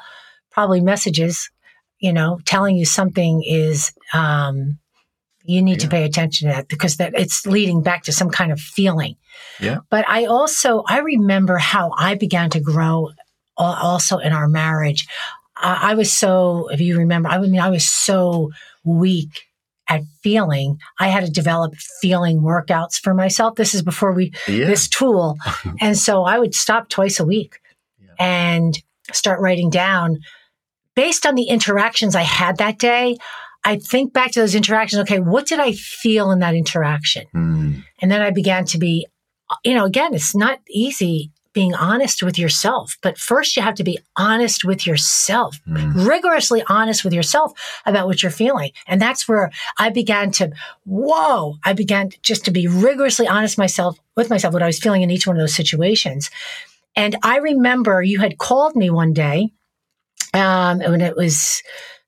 probably 0.51 0.81
messages, 0.81 1.51
you 1.99 2.13
know, 2.13 2.41
telling 2.45 2.77
you 2.77 2.85
something 2.85 3.43
is. 3.43 3.93
Um, 4.13 4.79
you 5.47 5.61
need 5.61 5.73
yeah. 5.73 5.79
to 5.85 5.89
pay 5.89 6.05
attention 6.05 6.49
to 6.49 6.55
that 6.55 6.69
because 6.69 6.97
that 6.97 7.13
it's 7.15 7.45
leading 7.45 7.83
back 7.83 8.05
to 8.05 8.13
some 8.13 8.31
kind 8.31 8.51
of 8.51 8.59
feeling. 8.59 9.17
Yeah. 9.61 9.81
But 9.91 10.09
I 10.09 10.25
also 10.25 10.85
I 10.89 11.01
remember 11.01 11.59
how 11.59 11.93
I 11.99 12.15
began 12.15 12.49
to 12.51 12.61
grow 12.61 13.11
also 13.57 14.19
in 14.19 14.33
our 14.33 14.49
marriage. 14.49 15.07
I, 15.57 15.93
I 15.93 15.95
was 15.95 16.13
so, 16.13 16.69
if 16.69 16.81
you 16.81 16.99
remember, 16.99 17.29
I 17.29 17.39
mean, 17.39 17.61
I 17.61 17.71
was 17.71 17.89
so 17.89 18.51
weak 18.85 19.47
at 19.89 20.03
feeling. 20.23 20.79
I 20.99 21.09
had 21.09 21.25
to 21.25 21.31
develop 21.31 21.75
feeling 22.01 22.41
workouts 22.41 22.99
for 22.99 23.15
myself. 23.15 23.57
This 23.57 23.75
is 23.75 23.83
before 23.83 24.13
we, 24.13 24.33
yeah. 24.49 24.67
this 24.67 24.89
tool. 24.89 25.37
and 25.81 25.97
so 25.97 26.25
I 26.25 26.39
would 26.39 26.55
stop 26.55 26.89
twice 26.89 27.21
a 27.21 27.25
week 27.25 27.61
yeah. 28.01 28.15
and 28.19 28.83
start 29.13 29.41
writing 29.41 29.71
down 29.71 30.21
based 30.95 31.27
on 31.27 31.35
the 31.35 31.45
interactions 31.45 32.15
I 32.15 32.23
had 32.23 32.59
that 32.59 32.79
day. 32.79 33.19
I 33.65 33.77
think 33.77 34.13
back 34.13 34.33
to 34.33 34.41
those 34.41 34.55
interactions. 34.55 35.03
Okay, 35.03 35.21
what 35.21 35.47
did 35.47 35.59
I 35.59 35.73
feel 35.73 36.31
in 36.31 36.41
that 36.41 36.55
interaction? 36.55 37.25
Mm. 37.35 37.85
And 38.01 38.11
then 38.11 38.21
I 38.21 38.31
began 38.31 38.67
to 38.67 38.79
be, 38.79 39.07
you 39.65 39.75
know, 39.75 39.85
again, 39.85 40.15
it's 40.15 40.35
not 40.35 40.61
easy 40.69 41.31
being 41.55 41.75
honest 41.75 42.23
with 42.23 42.39
yourself. 42.39 42.99
But 43.01 43.17
first, 43.17 43.57
you 43.57 43.63
have 43.63 43.77
to 43.77 43.85
be 43.85 43.99
honest 44.17 44.65
with 44.65 44.87
yourself, 44.87 45.59
mm. 45.67 46.07
rigorously 46.07 46.63
honest 46.69 47.05
with 47.05 47.15
yourself 47.15 47.53
about 47.87 48.07
what 48.07 48.23
you're 48.23 48.31
feeling. 48.31 48.73
And 48.87 49.01
that's 49.01 49.27
where 49.27 49.51
I 49.79 49.89
began 49.89 50.33
to, 50.33 50.53
whoa, 50.85 51.57
I 51.65 51.73
began 51.73 52.11
just 52.23 52.45
to 52.45 52.51
be 52.51 52.67
rigorously 52.67 53.27
honest 53.27 53.57
myself 53.57 53.99
with 54.17 54.29
myself, 54.29 54.53
what 54.53 54.63
I 54.63 54.67
was 54.67 54.81
feeling 54.81 55.03
in 55.03 55.11
each 55.11 55.27
one 55.27 55.37
of 55.37 55.41
those 55.41 55.55
situations. 55.57 56.31
And 56.97 57.17
I 57.23 57.39
remember 57.39 58.03
you 58.03 58.21
had 58.21 58.39
called 58.39 58.77
me 58.77 58.91
one 58.91 59.13
day, 59.13 59.51
um, 60.33 60.81
when 60.81 61.01
it 61.01 61.17
was, 61.17 61.63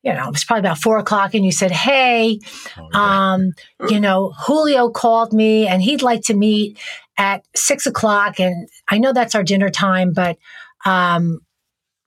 you 0.07 0.15
know, 0.15 0.29
it 0.29 0.33
was 0.33 0.45
probably 0.45 0.61
about 0.61 0.79
four 0.79 0.99
o'clock, 0.99 1.35
and 1.35 1.45
you 1.45 1.51
said, 1.51 1.73
"Hey, 1.73 2.39
oh, 2.79 2.89
yeah. 2.93 3.33
um, 3.33 3.53
you 3.89 3.99
know, 3.99 4.33
Julio 4.47 4.89
called 4.89 5.33
me, 5.33 5.67
and 5.67 5.83
he'd 5.83 6.01
like 6.01 6.23
to 6.27 6.35
meet 6.35 6.79
at 7.19 7.45
six 7.57 7.87
o'clock, 7.87 8.39
and 8.39 8.69
I 8.87 8.99
know 8.99 9.13
that's 9.13 9.35
our 9.35 9.43
dinner 9.43 9.69
time, 9.69 10.13
but, 10.13 10.39
um, 10.85 11.41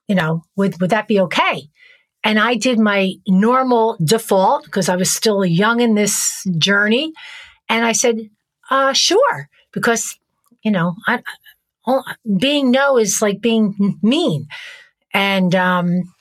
you 0.08 0.14
know, 0.14 0.44
would 0.56 0.80
would 0.80 0.90
that 0.90 1.08
be 1.08 1.20
okay?" 1.20 1.68
And 2.24 2.38
I 2.38 2.54
did 2.54 2.78
my 2.78 3.12
normal 3.28 3.98
default 4.02 4.64
because 4.64 4.88
I 4.88 4.96
was 4.96 5.10
still 5.10 5.44
young 5.44 5.80
in 5.80 5.94
this 5.94 6.42
journey, 6.56 7.12
and 7.68 7.84
I 7.84 7.92
said, 7.92 8.16
uh, 8.70 8.94
"Sure," 8.94 9.50
because 9.72 10.18
you 10.62 10.70
know, 10.70 10.94
I, 11.06 11.20
being 12.38 12.70
no 12.70 12.96
is 12.96 13.20
like 13.20 13.42
being 13.42 13.98
mean, 14.02 14.46
and 15.12 15.54
um, 15.54 16.14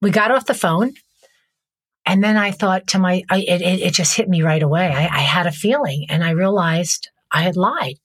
we 0.00 0.10
got 0.10 0.30
off 0.30 0.46
the 0.46 0.54
phone. 0.54 0.94
And 2.06 2.24
then 2.24 2.36
I 2.36 2.52
thought 2.52 2.86
to 2.88 2.98
my, 2.98 3.22
I, 3.28 3.40
it, 3.40 3.60
it, 3.60 3.92
just 3.92 4.16
hit 4.16 4.28
me 4.28 4.42
right 4.42 4.62
away. 4.62 4.86
I, 4.86 5.02
I 5.02 5.20
had 5.20 5.46
a 5.46 5.52
feeling 5.52 6.06
and 6.08 6.24
I 6.24 6.30
realized 6.30 7.10
I 7.30 7.42
had 7.42 7.56
lied 7.56 7.96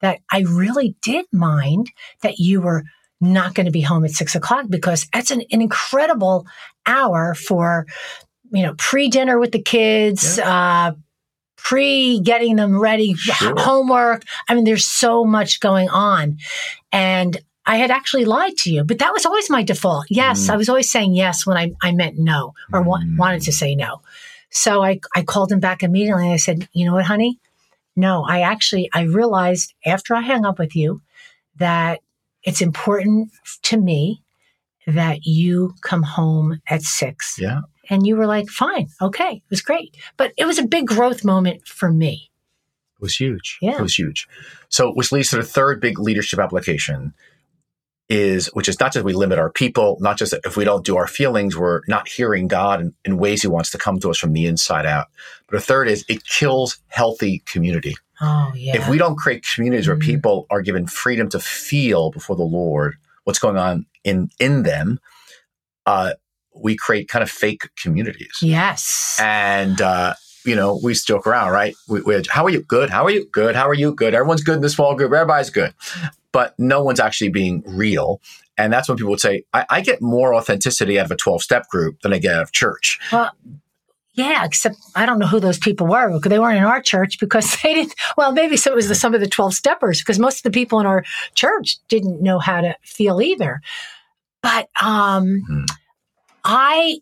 that 0.00 0.20
I 0.32 0.40
really 0.48 0.96
did 1.02 1.26
mind 1.30 1.90
that 2.22 2.38
you 2.38 2.62
were 2.62 2.84
not 3.20 3.54
going 3.54 3.66
to 3.66 3.72
be 3.72 3.82
home 3.82 4.04
at 4.06 4.12
six 4.12 4.34
o'clock 4.34 4.66
because 4.70 5.06
that's 5.12 5.30
an, 5.30 5.42
an 5.50 5.60
incredible 5.60 6.46
hour 6.86 7.34
for, 7.34 7.86
you 8.50 8.62
know, 8.62 8.74
pre 8.78 9.08
dinner 9.08 9.38
with 9.38 9.52
the 9.52 9.62
kids, 9.62 10.38
yeah. 10.38 10.88
uh, 10.88 10.92
pre 11.58 12.20
getting 12.20 12.56
them 12.56 12.80
ready, 12.80 13.12
sure. 13.14 13.54
homework. 13.58 14.22
I 14.48 14.54
mean, 14.54 14.64
there's 14.64 14.86
so 14.86 15.24
much 15.24 15.60
going 15.60 15.90
on. 15.90 16.38
And 16.92 17.38
I 17.70 17.76
had 17.76 17.92
actually 17.92 18.24
lied 18.24 18.56
to 18.58 18.72
you, 18.72 18.82
but 18.82 18.98
that 18.98 19.12
was 19.12 19.24
always 19.24 19.48
my 19.48 19.62
default. 19.62 20.06
Yes, 20.10 20.48
mm. 20.48 20.50
I 20.50 20.56
was 20.56 20.68
always 20.68 20.90
saying 20.90 21.14
yes 21.14 21.46
when 21.46 21.56
I, 21.56 21.70
I 21.80 21.92
meant 21.92 22.18
no 22.18 22.52
or 22.72 22.82
mm. 22.82 23.16
wanted 23.16 23.42
to 23.42 23.52
say 23.52 23.76
no. 23.76 24.02
So 24.50 24.82
I, 24.82 24.98
I 25.14 25.22
called 25.22 25.52
him 25.52 25.60
back 25.60 25.84
immediately 25.84 26.24
and 26.24 26.32
I 26.32 26.36
said, 26.36 26.68
you 26.72 26.84
know 26.84 26.94
what, 26.94 27.04
honey? 27.04 27.38
No, 27.94 28.24
I 28.24 28.40
actually, 28.40 28.90
I 28.92 29.02
realized 29.02 29.72
after 29.86 30.16
I 30.16 30.20
hung 30.20 30.44
up 30.44 30.58
with 30.58 30.74
you 30.74 31.00
that 31.58 32.00
it's 32.42 32.60
important 32.60 33.30
to 33.62 33.76
me 33.76 34.20
that 34.88 35.24
you 35.24 35.72
come 35.82 36.02
home 36.02 36.60
at 36.68 36.82
six. 36.82 37.38
Yeah. 37.38 37.60
And 37.88 38.04
you 38.04 38.16
were 38.16 38.26
like, 38.26 38.48
fine, 38.48 38.88
okay, 39.00 39.34
it 39.34 39.50
was 39.50 39.62
great. 39.62 39.96
But 40.16 40.32
it 40.36 40.44
was 40.44 40.58
a 40.58 40.66
big 40.66 40.88
growth 40.88 41.24
moment 41.24 41.68
for 41.68 41.92
me. 41.92 42.32
It 42.96 43.02
was 43.02 43.14
huge. 43.14 43.58
Yeah. 43.62 43.78
It 43.78 43.80
was 43.80 43.96
huge. 43.96 44.26
So, 44.70 44.90
which 44.90 45.12
leads 45.12 45.30
to 45.30 45.36
the 45.36 45.44
third 45.44 45.80
big 45.80 46.00
leadership 46.00 46.40
application 46.40 47.14
is, 48.10 48.48
which 48.48 48.68
is 48.68 48.78
not 48.80 48.92
just 48.92 49.04
we 49.04 49.12
limit 49.12 49.38
our 49.38 49.50
people, 49.50 49.96
not 50.00 50.18
just 50.18 50.34
if 50.44 50.56
we 50.56 50.64
don't 50.64 50.84
do 50.84 50.96
our 50.96 51.06
feelings, 51.06 51.56
we're 51.56 51.82
not 51.86 52.08
hearing 52.08 52.48
God 52.48 52.80
in, 52.80 52.94
in 53.04 53.16
ways 53.16 53.40
He 53.40 53.48
wants 53.48 53.70
to 53.70 53.78
come 53.78 54.00
to 54.00 54.10
us 54.10 54.18
from 54.18 54.32
the 54.32 54.46
inside 54.46 54.84
out. 54.84 55.06
But 55.48 55.56
a 55.56 55.60
third 55.60 55.88
is 55.88 56.04
it 56.08 56.24
kills 56.24 56.78
healthy 56.88 57.42
community. 57.46 57.94
Oh, 58.20 58.52
yeah. 58.54 58.76
If 58.76 58.88
we 58.88 58.98
don't 58.98 59.16
create 59.16 59.46
communities 59.54 59.86
mm-hmm. 59.86 59.92
where 59.92 59.98
people 60.06 60.46
are 60.50 60.60
given 60.60 60.86
freedom 60.86 61.28
to 61.30 61.38
feel 61.38 62.10
before 62.10 62.36
the 62.36 62.42
Lord 62.42 62.96
what's 63.24 63.38
going 63.38 63.56
on 63.56 63.86
in 64.02 64.28
in 64.40 64.64
them, 64.64 64.98
uh, 65.86 66.14
we 66.54 66.76
create 66.76 67.08
kind 67.08 67.22
of 67.22 67.30
fake 67.30 67.70
communities. 67.80 68.36
Yes. 68.42 69.18
And 69.20 69.80
uh, 69.80 70.14
you 70.44 70.56
know, 70.56 70.80
we 70.82 70.94
joke 70.94 71.26
around, 71.26 71.50
right? 71.50 71.74
We, 71.88 72.00
we, 72.02 72.22
how 72.28 72.44
are 72.44 72.50
you? 72.50 72.62
Good. 72.62 72.90
How 72.90 73.04
are 73.04 73.10
you? 73.10 73.26
Good. 73.26 73.56
How 73.56 73.68
are 73.68 73.74
you? 73.74 73.94
Good. 73.94 74.14
Everyone's 74.14 74.42
good 74.42 74.56
in 74.56 74.62
the 74.62 74.70
small 74.70 74.94
group. 74.94 75.12
Everybody's 75.12 75.50
good 75.50 75.74
but 76.32 76.54
no 76.58 76.82
one's 76.82 77.00
actually 77.00 77.30
being 77.30 77.62
real. 77.66 78.20
And 78.56 78.72
that's 78.72 78.88
when 78.88 78.96
people 78.98 79.10
would 79.10 79.20
say, 79.20 79.44
I, 79.52 79.66
I 79.70 79.80
get 79.80 80.02
more 80.02 80.34
authenticity 80.34 80.98
out 80.98 81.06
of 81.06 81.12
a 81.12 81.16
12 81.16 81.42
step 81.42 81.68
group 81.68 82.00
than 82.02 82.12
I 82.12 82.18
get 82.18 82.34
out 82.34 82.42
of 82.42 82.52
church. 82.52 82.98
Well, 83.10 83.32
yeah, 84.14 84.44
except 84.44 84.76
I 84.94 85.06
don't 85.06 85.18
know 85.18 85.26
who 85.26 85.40
those 85.40 85.58
people 85.58 85.86
were 85.86 86.12
because 86.12 86.28
they 86.28 86.38
weren't 86.38 86.58
in 86.58 86.64
our 86.64 86.82
church 86.82 87.18
because 87.18 87.56
they 87.62 87.74
didn't. 87.74 87.94
Well, 88.16 88.32
maybe 88.32 88.56
so 88.56 88.72
it 88.72 88.76
was 88.76 88.88
the, 88.88 88.94
some 88.94 89.14
of 89.14 89.20
the 89.20 89.28
12 89.28 89.54
steppers 89.54 90.00
because 90.00 90.18
most 90.18 90.38
of 90.38 90.42
the 90.42 90.50
people 90.50 90.80
in 90.80 90.86
our 90.86 91.04
church 91.34 91.78
didn't 91.88 92.22
know 92.22 92.38
how 92.38 92.60
to 92.60 92.76
feel 92.82 93.20
either. 93.20 93.60
But 94.42 94.68
um, 94.80 95.42
hmm. 95.46 95.64
I 96.44 97.00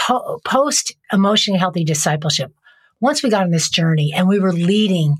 po- 0.00 0.40
post 0.44 0.96
emotionally 1.12 1.58
healthy 1.58 1.84
discipleship. 1.84 2.52
Once 3.00 3.22
we 3.22 3.30
got 3.30 3.44
on 3.44 3.50
this 3.50 3.68
journey 3.68 4.12
and 4.14 4.28
we 4.28 4.38
were 4.38 4.52
leading 4.52 5.16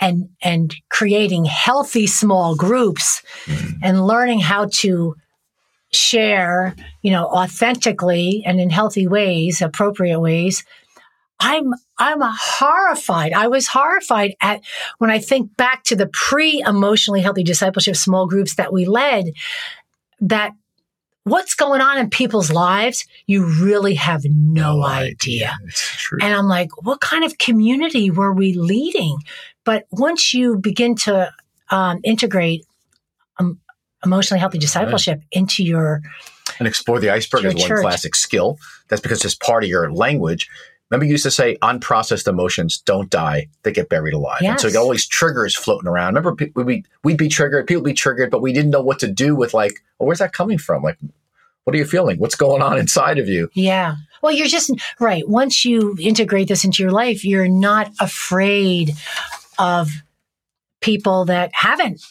and 0.00 0.28
and 0.42 0.74
creating 0.90 1.44
healthy 1.44 2.06
small 2.06 2.56
groups 2.56 3.22
mm. 3.44 3.74
and 3.82 4.06
learning 4.06 4.40
how 4.40 4.68
to 4.72 5.14
share, 5.92 6.74
you 7.02 7.10
know, 7.10 7.26
authentically 7.26 8.42
and 8.46 8.58
in 8.58 8.70
healthy 8.70 9.06
ways, 9.06 9.60
appropriate 9.60 10.20
ways. 10.20 10.64
I'm 11.38 11.74
I'm 11.98 12.20
horrified. 12.22 13.32
I 13.32 13.48
was 13.48 13.68
horrified 13.68 14.34
at 14.40 14.62
when 14.98 15.10
I 15.10 15.18
think 15.18 15.56
back 15.56 15.84
to 15.84 15.96
the 15.96 16.08
pre-emotionally 16.08 17.20
healthy 17.20 17.44
discipleship 17.44 17.96
small 17.96 18.26
groups 18.26 18.54
that 18.56 18.72
we 18.72 18.86
led 18.86 19.26
that 20.20 20.52
what's 21.24 21.54
going 21.54 21.80
on 21.80 21.98
in 21.98 22.10
people's 22.10 22.50
lives, 22.50 23.06
you 23.26 23.44
really 23.44 23.94
have 23.94 24.22
no, 24.24 24.76
no 24.76 24.84
idea. 24.84 25.52
idea. 25.52 25.54
And 26.20 26.34
I'm 26.34 26.46
like, 26.46 26.70
what 26.84 27.00
kind 27.00 27.24
of 27.24 27.38
community 27.38 28.10
were 28.10 28.32
we 28.32 28.54
leading? 28.54 29.18
But 29.64 29.86
once 29.90 30.34
you 30.34 30.56
begin 30.56 30.96
to 30.96 31.32
um, 31.70 32.00
integrate 32.02 32.66
um, 33.38 33.60
emotionally 34.04 34.40
healthy 34.40 34.58
discipleship 34.58 35.18
right. 35.18 35.28
into 35.32 35.64
your 35.64 36.02
and 36.58 36.68
explore 36.68 37.00
the 37.00 37.10
iceberg 37.10 37.44
is 37.44 37.54
one 37.54 37.80
classic 37.80 38.14
skill. 38.14 38.58
That's 38.88 39.00
because 39.00 39.24
it's 39.24 39.34
part 39.34 39.64
of 39.64 39.70
your 39.70 39.90
language. 39.92 40.48
Remember, 40.92 41.06
you 41.06 41.12
used 41.12 41.22
to 41.24 41.30
say 41.30 41.56
unprocessed 41.62 42.28
emotions 42.28 42.78
don't 42.78 43.08
die; 43.08 43.48
they 43.62 43.72
get 43.72 43.88
buried 43.88 44.12
alive. 44.12 44.40
Yes. 44.42 44.50
And 44.50 44.60
so 44.60 44.68
you 44.68 44.74
got 44.74 44.82
all 44.82 44.90
these 44.90 45.08
triggers 45.08 45.56
floating 45.56 45.88
around. 45.88 46.14
Remember, 46.14 46.36
we 46.54 46.84
we'd 47.02 47.16
be 47.16 47.28
triggered, 47.28 47.66
people 47.66 47.82
be 47.82 47.94
triggered, 47.94 48.30
but 48.30 48.42
we 48.42 48.52
didn't 48.52 48.72
know 48.72 48.82
what 48.82 48.98
to 48.98 49.10
do 49.10 49.34
with 49.34 49.54
like, 49.54 49.82
well, 49.98 50.06
where's 50.06 50.18
that 50.18 50.34
coming 50.34 50.58
from? 50.58 50.82
Like, 50.82 50.98
What 51.64 51.74
are 51.74 51.78
you 51.78 51.86
feeling? 51.86 52.18
What's 52.18 52.34
going 52.34 52.60
on 52.60 52.78
inside 52.78 53.18
of 53.18 53.26
you? 53.26 53.48
Yeah. 53.54 53.96
Well, 54.22 54.32
you're 54.32 54.48
just 54.48 54.70
right. 55.00 55.26
Once 55.26 55.64
you 55.64 55.96
integrate 55.98 56.48
this 56.48 56.62
into 56.62 56.82
your 56.82 56.92
life, 56.92 57.24
you're 57.24 57.48
not 57.48 57.90
afraid 57.98 58.92
of 59.58 59.90
people 60.82 61.24
that 61.24 61.50
haven't 61.54 62.02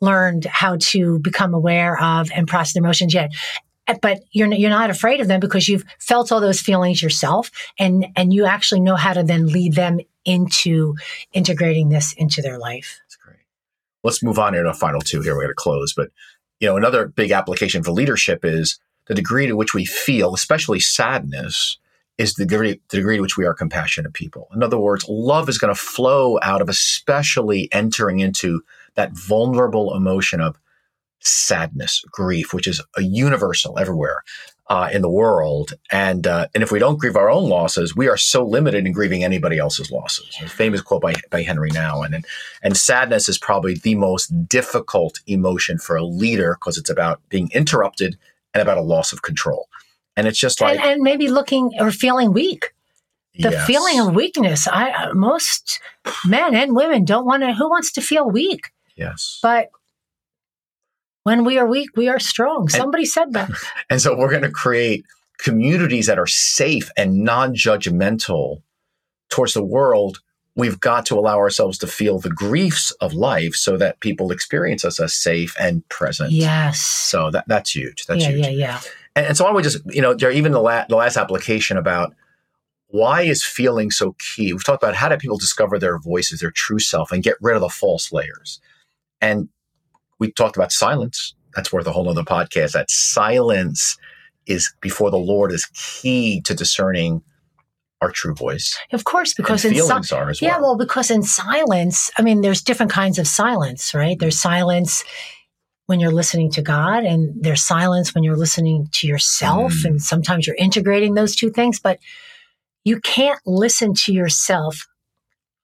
learned 0.00 0.44
how 0.44 0.76
to 0.78 1.18
become 1.18 1.54
aware 1.54 2.00
of 2.00 2.30
and 2.32 2.46
process 2.46 2.76
emotions 2.76 3.14
yet 3.14 3.32
Eh, 3.88 3.96
but 4.00 4.22
you're 4.30 4.52
you're 4.52 4.70
not 4.70 4.90
afraid 4.90 5.20
of 5.20 5.28
them 5.28 5.40
because 5.40 5.68
you've 5.68 5.84
felt 5.98 6.30
all 6.30 6.40
those 6.40 6.60
feelings 6.60 7.02
yourself 7.02 7.50
and 7.78 8.06
and 8.16 8.32
you 8.32 8.44
actually 8.44 8.80
know 8.80 8.96
how 8.96 9.12
to 9.12 9.22
then 9.22 9.46
lead 9.46 9.74
them 9.74 10.00
into 10.24 10.94
integrating 11.32 11.88
this 11.88 12.12
into 12.14 12.40
their 12.40 12.58
life. 12.58 13.00
That's 13.04 13.16
great. 13.16 13.38
Let's 14.04 14.22
move 14.22 14.38
on 14.38 14.52
to 14.52 14.62
the 14.62 14.74
final 14.74 15.00
two 15.00 15.20
here. 15.22 15.34
We're 15.34 15.42
going 15.42 15.48
to 15.48 15.54
close 15.54 15.92
but 15.92 16.10
you 16.60 16.68
know 16.68 16.76
another 16.76 17.08
big 17.08 17.32
application 17.32 17.82
for 17.82 17.90
leadership 17.90 18.44
is 18.44 18.78
the 19.06 19.14
degree 19.14 19.48
to 19.48 19.56
which 19.56 19.74
we 19.74 19.84
feel 19.84 20.34
especially 20.34 20.78
sadness 20.78 21.78
is 22.18 22.34
the 22.34 22.44
degree, 22.44 22.80
the 22.90 22.98
degree 22.98 23.16
to 23.16 23.22
which 23.22 23.36
we 23.36 23.46
are 23.46 23.54
compassionate 23.54 24.12
people. 24.12 24.48
In 24.54 24.62
other 24.62 24.78
words 24.78 25.04
love 25.08 25.48
is 25.48 25.58
going 25.58 25.74
to 25.74 25.80
flow 25.80 26.38
out 26.42 26.62
of 26.62 26.68
especially 26.68 27.68
entering 27.72 28.20
into 28.20 28.62
that 28.94 29.10
vulnerable 29.12 29.96
emotion 29.96 30.40
of 30.40 30.56
sadness, 31.22 32.02
grief, 32.10 32.52
which 32.52 32.66
is 32.66 32.82
a 32.96 33.02
universal 33.02 33.78
everywhere 33.78 34.22
uh, 34.68 34.88
in 34.92 35.02
the 35.02 35.10
world. 35.10 35.74
And 35.90 36.26
uh, 36.26 36.46
and 36.54 36.62
if 36.62 36.72
we 36.72 36.78
don't 36.78 36.98
grieve 36.98 37.16
our 37.16 37.30
own 37.30 37.48
losses, 37.48 37.94
we 37.94 38.08
are 38.08 38.16
so 38.16 38.44
limited 38.44 38.86
in 38.86 38.92
grieving 38.92 39.24
anybody 39.24 39.58
else's 39.58 39.90
losses. 39.90 40.36
A 40.42 40.48
famous 40.48 40.80
quote 40.80 41.02
by, 41.02 41.14
by 41.30 41.42
Henri 41.42 41.70
Nouwen. 41.70 42.14
And, 42.14 42.24
and 42.62 42.76
sadness 42.76 43.28
is 43.28 43.38
probably 43.38 43.74
the 43.74 43.94
most 43.96 44.48
difficult 44.48 45.20
emotion 45.26 45.78
for 45.78 45.96
a 45.96 46.04
leader 46.04 46.56
because 46.58 46.78
it's 46.78 46.90
about 46.90 47.20
being 47.28 47.50
interrupted 47.52 48.16
and 48.54 48.62
about 48.62 48.78
a 48.78 48.82
loss 48.82 49.12
of 49.12 49.22
control. 49.22 49.68
And 50.16 50.26
it's 50.26 50.38
just 50.38 50.60
like. 50.60 50.78
And, 50.78 50.92
and 50.92 51.02
maybe 51.02 51.28
looking 51.28 51.72
or 51.78 51.90
feeling 51.90 52.32
weak. 52.32 52.72
The 53.38 53.50
yes. 53.50 53.66
feeling 53.66 53.98
of 53.98 54.14
weakness. 54.14 54.68
I 54.70 55.10
most 55.12 55.80
men 56.26 56.54
and 56.54 56.76
women 56.76 57.04
don't 57.04 57.24
want 57.24 57.42
to. 57.42 57.54
Who 57.54 57.68
wants 57.68 57.92
to 57.92 58.02
feel 58.02 58.30
weak? 58.30 58.72
Yes. 58.94 59.38
But 59.42 59.70
when 61.24 61.44
we 61.44 61.58
are 61.58 61.66
weak, 61.66 61.90
we 61.96 62.08
are 62.08 62.18
strong. 62.18 62.68
Somebody 62.68 63.04
and, 63.04 63.10
said 63.10 63.32
that. 63.32 63.50
And 63.90 64.00
so 64.00 64.16
we're 64.16 64.30
going 64.30 64.42
to 64.42 64.50
create 64.50 65.04
communities 65.38 66.06
that 66.06 66.18
are 66.18 66.26
safe 66.26 66.90
and 66.96 67.24
non 67.24 67.54
judgmental 67.54 68.62
towards 69.28 69.54
the 69.54 69.64
world. 69.64 70.20
We've 70.54 70.78
got 70.78 71.06
to 71.06 71.18
allow 71.18 71.38
ourselves 71.38 71.78
to 71.78 71.86
feel 71.86 72.18
the 72.18 72.28
griefs 72.28 72.90
of 73.00 73.14
life 73.14 73.54
so 73.54 73.78
that 73.78 74.00
people 74.00 74.30
experience 74.30 74.84
us 74.84 75.00
as 75.00 75.14
safe 75.14 75.56
and 75.58 75.88
present. 75.88 76.32
Yes. 76.32 76.80
So 76.80 77.30
that, 77.30 77.48
that's 77.48 77.74
huge. 77.74 78.04
That's 78.04 78.22
yeah, 78.22 78.30
huge. 78.30 78.46
Yeah, 78.46 78.50
yeah, 78.50 78.80
and, 79.16 79.26
and 79.26 79.36
so 79.36 79.46
I 79.46 79.50
would 79.50 79.64
just, 79.64 79.78
you 79.86 80.02
know, 80.02 80.14
even 80.30 80.52
the, 80.52 80.60
la- 80.60 80.84
the 80.88 80.96
last 80.96 81.16
application 81.16 81.78
about 81.78 82.14
why 82.88 83.22
is 83.22 83.42
feeling 83.42 83.90
so 83.90 84.14
key? 84.18 84.52
We've 84.52 84.64
talked 84.64 84.82
about 84.82 84.94
how 84.94 85.08
do 85.08 85.16
people 85.16 85.38
discover 85.38 85.78
their 85.78 85.98
voices, 85.98 86.40
their 86.40 86.50
true 86.50 86.78
self, 86.78 87.10
and 87.10 87.22
get 87.22 87.36
rid 87.40 87.56
of 87.56 87.62
the 87.62 87.70
false 87.70 88.12
layers. 88.12 88.60
And 89.22 89.48
we 90.22 90.30
talked 90.30 90.56
about 90.56 90.70
silence. 90.70 91.34
That's 91.56 91.72
worth 91.72 91.86
a 91.88 91.90
whole 91.90 92.08
other 92.08 92.22
podcast. 92.22 92.72
That 92.72 92.88
silence 92.88 93.98
is 94.46 94.72
before 94.80 95.10
the 95.10 95.18
Lord 95.18 95.50
is 95.50 95.66
key 95.74 96.40
to 96.42 96.54
discerning 96.54 97.22
our 98.00 98.12
true 98.12 98.32
voice. 98.32 98.78
Of 98.92 99.02
course, 99.02 99.34
because 99.34 99.64
and 99.64 99.74
in 99.74 99.80
feelings 99.80 100.10
si- 100.10 100.14
are 100.14 100.30
as 100.30 100.40
well. 100.40 100.50
Yeah, 100.50 100.58
well, 100.60 100.76
because 100.76 101.10
in 101.10 101.24
silence, 101.24 102.08
I 102.16 102.22
mean, 102.22 102.40
there's 102.40 102.62
different 102.62 102.92
kinds 102.92 103.18
of 103.18 103.26
silence, 103.26 103.94
right? 103.94 104.16
There's 104.16 104.38
silence 104.38 105.02
when 105.86 105.98
you're 105.98 106.12
listening 106.12 106.52
to 106.52 106.62
God, 106.62 107.04
and 107.04 107.34
there's 107.42 107.64
silence 107.64 108.14
when 108.14 108.22
you're 108.22 108.36
listening 108.36 108.88
to 108.92 109.08
yourself, 109.08 109.72
mm. 109.72 109.86
and 109.86 110.02
sometimes 110.02 110.46
you're 110.46 110.56
integrating 110.56 111.14
those 111.14 111.34
two 111.34 111.50
things. 111.50 111.80
But 111.80 111.98
you 112.84 113.00
can't 113.00 113.40
listen 113.44 113.92
to 114.04 114.12
yourself 114.12 114.86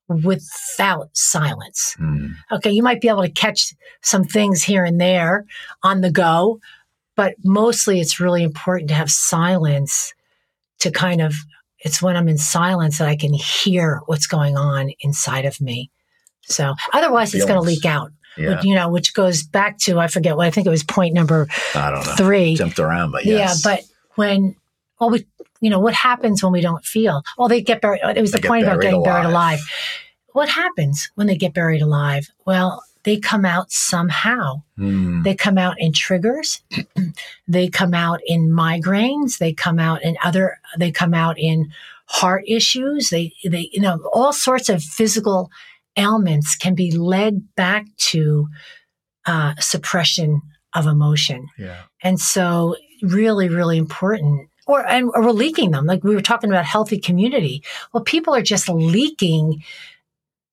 without 0.09 1.09
silence. 1.13 1.95
Mm. 1.99 2.33
Okay, 2.51 2.71
you 2.71 2.83
might 2.83 3.01
be 3.01 3.07
able 3.07 3.21
to 3.21 3.29
catch 3.29 3.73
some 4.01 4.23
things 4.23 4.63
here 4.63 4.83
and 4.83 4.99
there 4.99 5.45
on 5.83 6.01
the 6.01 6.11
go, 6.11 6.59
but 7.15 7.35
mostly 7.43 7.99
it's 8.01 8.19
really 8.19 8.43
important 8.43 8.89
to 8.89 8.95
have 8.95 9.11
silence 9.11 10.13
to 10.79 10.91
kind 10.91 11.21
of, 11.21 11.35
it's 11.79 12.01
when 12.01 12.17
I'm 12.17 12.27
in 12.27 12.37
silence 12.37 12.97
that 12.97 13.07
I 13.07 13.15
can 13.15 13.33
hear 13.33 14.01
what's 14.07 14.27
going 14.27 14.57
on 14.57 14.91
inside 15.01 15.45
of 15.45 15.61
me. 15.61 15.91
So 16.41 16.73
otherwise, 16.93 17.33
it's 17.33 17.45
going 17.45 17.59
to 17.59 17.65
leak 17.65 17.85
out. 17.85 18.11
Yeah. 18.37 18.55
Which, 18.55 18.63
you 18.63 18.75
know, 18.75 18.89
which 18.89 19.13
goes 19.13 19.43
back 19.43 19.79
to 19.79 19.99
I 19.99 20.07
forget 20.07 20.37
what 20.37 20.47
I 20.47 20.51
think 20.51 20.65
it 20.65 20.69
was 20.69 20.83
point 20.83 21.13
number 21.13 21.47
I 21.75 21.91
don't 21.91 22.05
know 22.05 22.15
three. 22.15 22.55
Jumped 22.55 22.79
around, 22.79 23.11
but 23.11 23.25
yes. 23.25 23.65
yeah. 23.65 23.75
But 23.75 23.83
when 24.15 24.55
well, 24.99 25.09
we 25.09 25.25
you 25.61 25.69
know 25.69 25.79
what 25.79 25.93
happens 25.93 26.43
when 26.43 26.51
we 26.51 26.61
don't 26.61 26.85
feel? 26.85 27.21
Well, 27.37 27.47
they 27.47 27.61
get 27.61 27.81
buried. 27.81 28.01
It 28.03 28.21
was 28.21 28.31
they 28.31 28.39
the 28.39 28.47
point 28.47 28.63
about 28.63 28.81
getting 28.81 28.99
alive. 28.99 29.05
buried 29.05 29.25
alive 29.25 29.59
what 30.33 30.49
happens 30.49 31.09
when 31.15 31.27
they 31.27 31.35
get 31.35 31.53
buried 31.53 31.81
alive? 31.81 32.29
Well, 32.45 32.83
they 33.03 33.17
come 33.17 33.45
out 33.45 33.71
somehow. 33.71 34.63
Mm. 34.77 35.23
They 35.23 35.35
come 35.35 35.57
out 35.57 35.75
in 35.79 35.93
triggers. 35.93 36.61
they 37.47 37.69
come 37.69 37.93
out 37.93 38.19
in 38.25 38.49
migraines. 38.49 39.37
They 39.37 39.53
come 39.53 39.79
out 39.79 40.03
in 40.03 40.17
other, 40.23 40.57
they 40.77 40.91
come 40.91 41.13
out 41.13 41.37
in 41.39 41.71
heart 42.07 42.43
issues. 42.47 43.09
They, 43.09 43.33
they, 43.43 43.69
you 43.71 43.81
know, 43.81 43.99
all 44.13 44.33
sorts 44.33 44.69
of 44.69 44.83
physical 44.83 45.49
ailments 45.97 46.55
can 46.55 46.75
be 46.75 46.91
led 46.91 47.55
back 47.55 47.85
to 47.97 48.47
uh, 49.25 49.53
suppression 49.59 50.41
of 50.75 50.85
emotion. 50.87 51.47
Yeah. 51.57 51.81
And 52.03 52.19
so 52.19 52.75
really, 53.01 53.49
really 53.49 53.77
important. 53.77 54.48
Or, 54.69 54.85
and 54.87 55.09
or 55.15 55.23
we're 55.23 55.31
leaking 55.31 55.71
them. 55.71 55.87
Like 55.87 56.03
we 56.03 56.13
were 56.13 56.21
talking 56.21 56.51
about 56.51 56.63
healthy 56.63 56.99
community. 56.99 57.63
Well, 57.91 58.03
people 58.03 58.35
are 58.35 58.43
just 58.43 58.69
leaking 58.69 59.63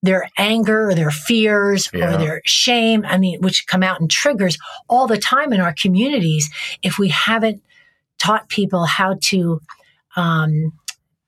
their 0.01 0.27
anger 0.39 0.89
or 0.89 0.95
their 0.95 1.11
fears 1.11 1.87
yeah. 1.93 2.15
or 2.15 2.17
their 2.17 2.41
shame, 2.43 3.05
I 3.07 3.19
mean, 3.19 3.41
which 3.41 3.67
come 3.67 3.83
out 3.83 4.01
in 4.01 4.07
triggers 4.07 4.57
all 4.89 5.05
the 5.05 5.19
time 5.19 5.53
in 5.53 5.61
our 5.61 5.73
communities 5.73 6.49
if 6.81 6.97
we 6.97 7.09
haven't 7.09 7.61
taught 8.17 8.49
people 8.49 8.85
how 8.85 9.17
to, 9.21 9.61
um, 10.15 10.73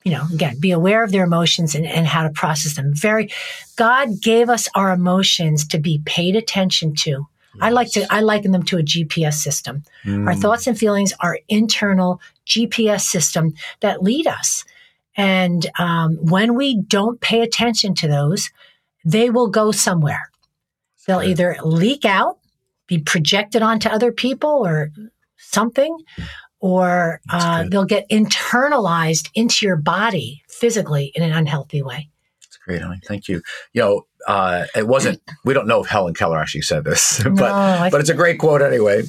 you 0.04 0.12
know, 0.12 0.25
again, 0.34 0.60
be 0.60 0.71
aware 0.71 1.04
of 1.04 1.12
their 1.12 1.25
emotions 1.25 1.75
and, 1.75 1.86
and 1.86 2.08
how 2.08 2.23
to 2.23 2.32
process 2.32 2.75
them. 2.75 2.91
Very, 2.95 3.30
God 3.75 4.19
gave 4.19 4.49
us 4.49 4.67
our 4.73 4.91
emotions 4.91 5.67
to 5.67 5.78
be 5.78 6.02
paid 6.06 6.36
attention 6.36 6.95
to. 6.95 7.10
Yes. 7.10 7.62
I 7.62 7.69
like 7.69 7.91
to, 7.91 8.06
I 8.10 8.21
liken 8.21 8.52
them 8.52 8.63
to 8.63 8.78
a 8.78 8.84
GPS 8.84 9.36
system. 9.36 9.84
Mm. 10.06 10.28
Our 10.28 10.36
thoughts 10.36 10.67
and 10.67 10.78
feelings 10.78 11.13
are 11.19 11.39
internal 11.49 12.19
GPS 12.49 13.01
system 13.01 13.53
that 13.79 14.03
lead 14.03 14.27
us. 14.27 14.65
And 15.15 15.69
um, 15.77 16.15
when 16.21 16.55
we 16.55 16.81
don't 16.81 17.21
pay 17.21 17.41
attention 17.41 17.93
to 17.95 18.07
those, 18.07 18.49
they 19.05 19.29
will 19.29 19.49
go 19.49 19.71
somewhere. 19.71 20.31
They'll 21.05 21.21
either 21.21 21.57
leak 21.63 22.05
out, 22.05 22.39
be 22.88 22.99
projected 22.99 23.62
onto 23.62 23.89
other 23.89 24.12
people 24.12 24.65
or 24.65 24.91
something, 25.38 25.97
or 26.59 27.21
uh, 27.29 27.65
they'll 27.69 27.85
get 27.85 28.07
internalized 28.09 29.29
into 29.33 29.65
your 29.65 29.77
body 29.77 30.43
physically 30.49 31.12
in 31.15 31.23
an 31.23 31.31
unhealthy 31.31 31.81
way. 31.81 32.09
That's 32.41 32.57
great, 32.57 32.81
honey. 32.81 32.99
Thank 33.05 33.27
you. 33.27 33.41
You 33.73 33.81
know, 33.81 34.05
uh, 34.27 34.65
it 34.75 34.88
wasn't, 34.88 35.21
we 35.45 35.53
don't 35.53 35.67
know 35.67 35.81
if 35.83 35.89
Helen 35.89 36.13
Keller 36.13 36.38
actually 36.38 36.62
said 36.62 36.83
this, 36.83 37.21
but, 37.23 37.33
no, 37.33 37.89
but 37.91 38.01
it's 38.01 38.09
a 38.09 38.15
great 38.15 38.39
quote 38.39 38.62
anyway. 38.62 39.03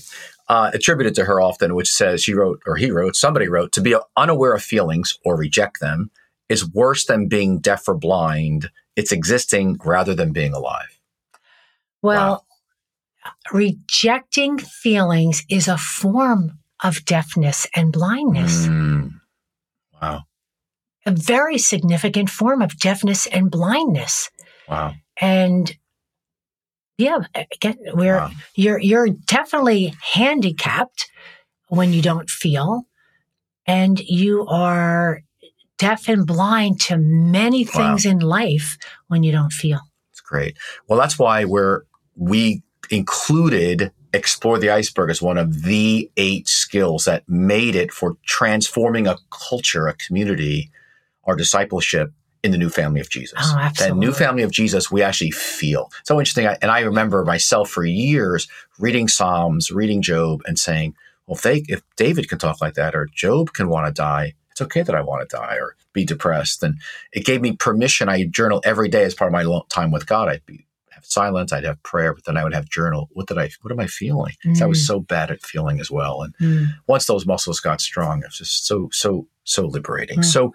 Uh, 0.51 0.69
attributed 0.75 1.15
to 1.15 1.27
her 1.27 1.41
often, 1.41 1.77
which 1.77 1.89
says 1.89 2.25
she 2.25 2.35
wrote 2.35 2.61
or 2.67 2.75
he 2.75 2.91
wrote, 2.91 3.15
somebody 3.15 3.47
wrote, 3.47 3.71
to 3.71 3.81
be 3.81 3.95
unaware 4.17 4.53
of 4.53 4.61
feelings 4.61 5.17
or 5.25 5.37
reject 5.37 5.79
them 5.79 6.11
is 6.49 6.69
worse 6.69 7.05
than 7.05 7.29
being 7.29 7.61
deaf 7.61 7.87
or 7.87 7.95
blind. 7.95 8.69
It's 8.97 9.13
existing 9.13 9.79
rather 9.85 10.13
than 10.13 10.33
being 10.33 10.53
alive. 10.53 10.99
Well, 12.03 12.45
wow. 13.25 13.33
rejecting 13.53 14.59
feelings 14.59 15.45
is 15.49 15.69
a 15.69 15.79
form 15.79 16.59
of 16.83 17.05
deafness 17.05 17.69
and 17.77 17.93
blindness. 17.93 18.67
Mm. 18.67 19.21
Wow. 20.03 20.23
A 21.07 21.13
very 21.13 21.59
significant 21.59 22.29
form 22.29 22.61
of 22.61 22.77
deafness 22.77 23.29
and 23.29 23.53
blindness. 23.53 24.33
Wow. 24.69 24.95
And 25.21 25.77
yeah, 27.01 27.19
again, 27.53 27.77
we're 27.95 28.19
wow. 28.19 28.31
you're 28.55 28.79
you're 28.79 29.09
definitely 29.09 29.95
handicapped 30.13 31.11
when 31.69 31.93
you 31.93 32.03
don't 32.03 32.29
feel, 32.29 32.83
and 33.67 33.99
you 34.01 34.47
are 34.47 35.23
deaf 35.79 36.09
and 36.09 36.27
blind 36.27 36.81
to 36.81 36.99
many 36.99 37.65
things 37.65 38.05
wow. 38.05 38.13
in 38.13 38.19
life 38.19 38.77
when 39.09 39.23
you 39.23 39.33
don't 39.33 39.53
feel. 39.53 39.81
It's 40.13 40.21
great. 40.21 40.59
Well, 40.89 40.99
that's 40.99 41.19
why 41.19 41.45
we're 41.45 41.83
we 42.17 42.63
included 42.91 43.93
explore 44.13 44.59
the 44.59 44.71
iceberg 44.71 45.09
as 45.09 45.23
one 45.23 45.39
of 45.39 45.63
the 45.63 46.11
eight 46.17 46.49
skills 46.49 47.05
that 47.05 47.23
made 47.29 47.77
it 47.77 47.93
for 47.93 48.17
transforming 48.27 49.07
a 49.07 49.17
culture, 49.31 49.87
a 49.87 49.95
community, 49.95 50.71
our 51.25 51.37
discipleship 51.37 52.13
in 52.43 52.53
the 52.53 52.59
new 52.59 52.71
family 52.71 53.01
of 53.01 53.11
Jesus. 53.11 53.39
Oh, 53.39 53.59
absolutely. 53.59 54.01
That 54.01 54.07
new 54.07 54.13
family 54.13 54.43
of 54.43 54.51
Jesus, 54.51 54.91
we 54.91 55.03
actually 55.03 55.31
feel. 55.31 55.91
So 56.05 56.19
interesting. 56.19 56.47
And 56.47 56.71
I 56.71 56.81
remember 56.81 57.25
myself 57.25 57.71
for 57.71 57.85
years 57.85 58.49
reading 58.79 59.09
Psalms, 59.09 59.71
reading 59.71 60.03
Job, 60.03 60.41
and 60.47 60.59
saying, 60.59 60.95
well, 61.27 61.37
if 61.37 61.43
they, 61.43 61.65
if 61.69 61.83
David 61.97 62.29
can 62.29 62.39
talk 62.39 62.61
like 62.61 62.75
that, 62.75 62.95
or 62.95 63.09
Job 63.15 63.53
can 63.53 63.69
want 63.69 63.87
to 63.87 63.93
die, 63.93 64.35
it's 64.51 64.61
okay 64.63 64.83
that 64.83 64.95
I 64.95 65.03
want 65.03 65.29
to 65.29 65.37
die 65.37 65.57
or 65.61 65.77
be 65.93 66.05
depressed. 66.05 66.63
And 66.63 66.77
it 67.13 67.25
gave 67.25 67.41
me 67.41 67.57
permission. 67.57 68.09
I 68.09 68.25
journal 68.25 68.61
every 68.65 68.89
day 68.89 69.05
as 69.05 69.15
part 69.15 69.29
of 69.29 69.33
my 69.33 69.61
time 69.69 69.91
with 69.91 70.07
God. 70.07 70.29
I'd 70.29 70.47
be 70.47 70.67
have 71.01 71.07
silence, 71.07 71.53
I'd 71.53 71.65
have 71.65 71.83
prayer, 71.83 72.13
but 72.15 72.25
then 72.25 72.37
I 72.37 72.45
would 72.45 72.55
have 72.55 72.69
journal. 72.69 73.09
What 73.13 73.27
did 73.27 73.39
I? 73.39 73.51
What 73.63 73.73
am 73.73 73.81
I 73.81 73.87
feeling? 73.87 74.35
Mm. 74.45 74.61
I 74.61 74.67
was 74.67 74.83
mm. 74.83 74.87
so 74.87 75.01
bad 75.01 75.31
at 75.31 75.43
feeling 75.43 75.81
as 75.81 75.91
well. 75.91 76.23
And 76.23 76.35
mm. 76.39 76.67
once 76.87 77.07
those 77.07 77.27
muscles 77.27 77.61
got 77.61 77.81
strong, 77.81 78.21
it 78.21 78.27
was 78.27 78.39
just 78.39 78.67
so 78.67 78.89
so 78.93 79.27
so 79.51 79.67
liberating. 79.67 80.21
Mm. 80.21 80.25
So 80.25 80.53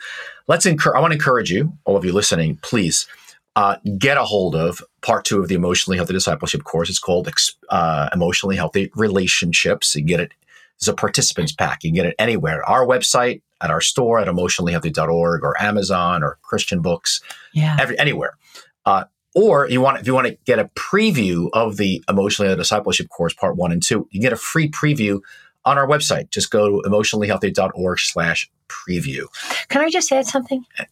let's 0.48 0.66
encourage. 0.66 0.98
I 0.98 1.02
want 1.02 1.12
to 1.12 1.18
encourage 1.18 1.52
you, 1.52 1.74
all 1.86 1.98
of 1.98 2.06
you 2.06 2.14
listening, 2.14 2.58
please. 2.62 3.08
Uh, 3.58 3.78
get 3.98 4.18
a 4.18 4.26
hold 4.26 4.54
of 4.54 4.84
part 5.02 5.24
two 5.24 5.39
of 5.39 5.48
the 5.48 5.56
emotionally 5.56 5.96
healthy 5.96 6.12
discipleship 6.12 6.66
course. 6.66 6.89
It's 6.89 7.00
called 7.00 7.30
uh, 7.70 8.10
Emotionally 8.12 8.58
Healthy 8.58 8.91
Relationships. 8.96 9.96
You 9.96 10.04
get 10.04 10.20
it 10.20 10.34
as 10.82 10.89
a 10.89 10.93
participants 10.93 11.54
pack. 11.54 11.82
You 11.82 11.91
can 11.91 11.96
get 11.96 12.06
it 12.06 12.16
anywhere. 12.20 12.66
Our 12.66 12.86
website, 12.86 13.41
at 13.62 13.72
our 13.72 13.82
store 13.82 14.20
at 14.20 14.28
emotionallyhealthy.org 14.28 15.43
or 15.43 15.62
Amazon 15.62 16.24
or 16.24 16.38
Christian 16.41 16.82
books, 16.82 17.22
yeah. 17.54 17.78
every, 17.80 17.98
anywhere. 17.98 18.38
Uh, 18.86 19.06
or 19.34 19.68
you 19.70 19.82
want 19.82 20.00
if 20.00 20.08
you 20.08 20.14
want 20.14 20.28
to 20.28 20.38
get 20.46 20.60
a 20.60 20.70
preview 20.76 21.50
of 21.52 21.78
the 21.78 22.04
emotionally 22.08 22.48
healthy 22.48 22.62
discipleship 22.62 23.10
course 23.10 23.34
part 23.34 23.58
one 23.58 23.72
and 23.72 23.84
two, 23.84 24.08
you 24.12 24.22
get 24.22 24.32
a 24.32 24.38
free 24.38 24.70
preview 24.70 25.20
on 25.66 25.78
our 25.78 25.88
website. 25.88 26.30
Just 26.30 26.51
go 26.51 26.82
to 26.82 26.89
emotionallyhealthy.org 26.89 27.99
slash 27.99 28.49
preview. 28.70 29.26
Can 29.70 29.82
I 29.82 29.89
just 29.89 30.11
add 30.11 30.26
something? 30.26 30.63
Uh, 30.80 30.86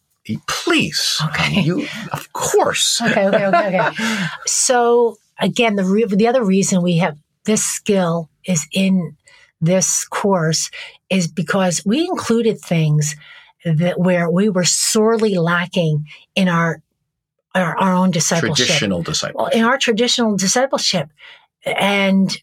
please. 0.48 1.20
Okay. 1.26 1.60
You, 1.60 1.86
of 2.12 2.32
course. 2.32 3.00
okay, 3.04 3.26
okay, 3.28 3.46
okay, 3.46 3.80
okay. 3.80 4.26
so 4.46 5.16
again, 5.38 5.76
the 5.76 5.84
re- 5.84 6.06
the 6.06 6.26
other 6.26 6.44
reason 6.44 6.82
we 6.82 6.98
have 6.98 7.16
this 7.44 7.64
skill 7.64 8.30
is 8.44 8.66
in 8.72 9.16
this 9.60 10.04
course 10.04 10.70
is 11.08 11.28
because 11.28 11.82
we 11.86 12.06
included 12.06 12.58
things 12.60 13.16
that 13.64 13.98
where 13.98 14.30
we 14.30 14.48
were 14.48 14.64
sorely 14.64 15.36
lacking 15.36 16.06
in 16.34 16.48
our 16.48 16.82
our, 17.54 17.76
our 17.78 17.94
own 17.94 18.10
discipleship. 18.10 18.66
Traditional 18.66 19.02
discipleship. 19.02 19.56
In 19.56 19.64
our 19.64 19.78
traditional 19.78 20.36
discipleship. 20.36 21.08
And, 21.64 22.36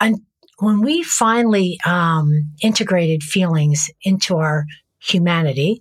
and 0.00 0.20
when 0.58 0.80
we 0.80 1.02
finally 1.02 1.78
um, 1.84 2.50
integrated 2.62 3.22
feelings 3.22 3.90
into 4.02 4.36
our 4.36 4.64
humanity, 4.98 5.80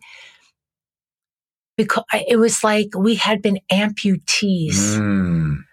because 1.78 2.04
it 2.12 2.38
was 2.38 2.64
like 2.64 2.90
we 2.96 3.16
had 3.16 3.42
been 3.42 3.60
amputees. 3.72 4.98
Mm. 4.98 5.64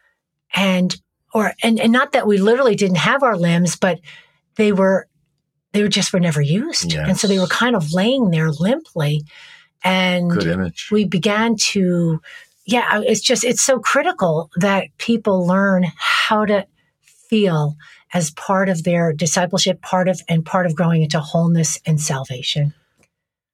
And 0.55 1.01
or 1.32 1.53
and, 1.62 1.78
and 1.78 1.92
not 1.92 2.12
that 2.12 2.26
we 2.26 2.38
literally 2.38 2.74
didn't 2.74 2.96
have 2.96 3.22
our 3.22 3.36
limbs, 3.36 3.76
but 3.76 4.01
they 4.57 4.72
were 4.72 5.07
they 5.72 5.82
were 5.82 5.88
just 5.88 6.12
were 6.12 6.20
never 6.20 6.40
used. 6.40 6.92
Yes. 6.92 7.09
And 7.09 7.18
so 7.18 7.28
they 7.28 7.38
were 7.38 7.46
kind 7.46 7.76
of 7.76 7.92
laying 7.92 8.30
there 8.30 8.51
limply. 8.51 9.22
And 9.84 10.30
Good 10.30 10.46
image. 10.46 10.88
we 10.90 11.05
began 11.05 11.57
to, 11.70 12.20
yeah, 12.66 13.01
it's 13.03 13.20
just, 13.20 13.44
it's 13.44 13.62
so 13.62 13.78
critical 13.78 14.51
that 14.57 14.88
people 14.98 15.46
learn 15.46 15.86
how 15.96 16.44
to 16.44 16.66
feel 17.03 17.76
as 18.12 18.30
part 18.32 18.68
of 18.68 18.84
their 18.84 19.12
discipleship, 19.12 19.80
part 19.82 20.08
of, 20.08 20.20
and 20.28 20.44
part 20.44 20.66
of 20.66 20.74
growing 20.74 21.02
into 21.02 21.20
wholeness 21.20 21.80
and 21.86 22.00
salvation. 22.00 22.74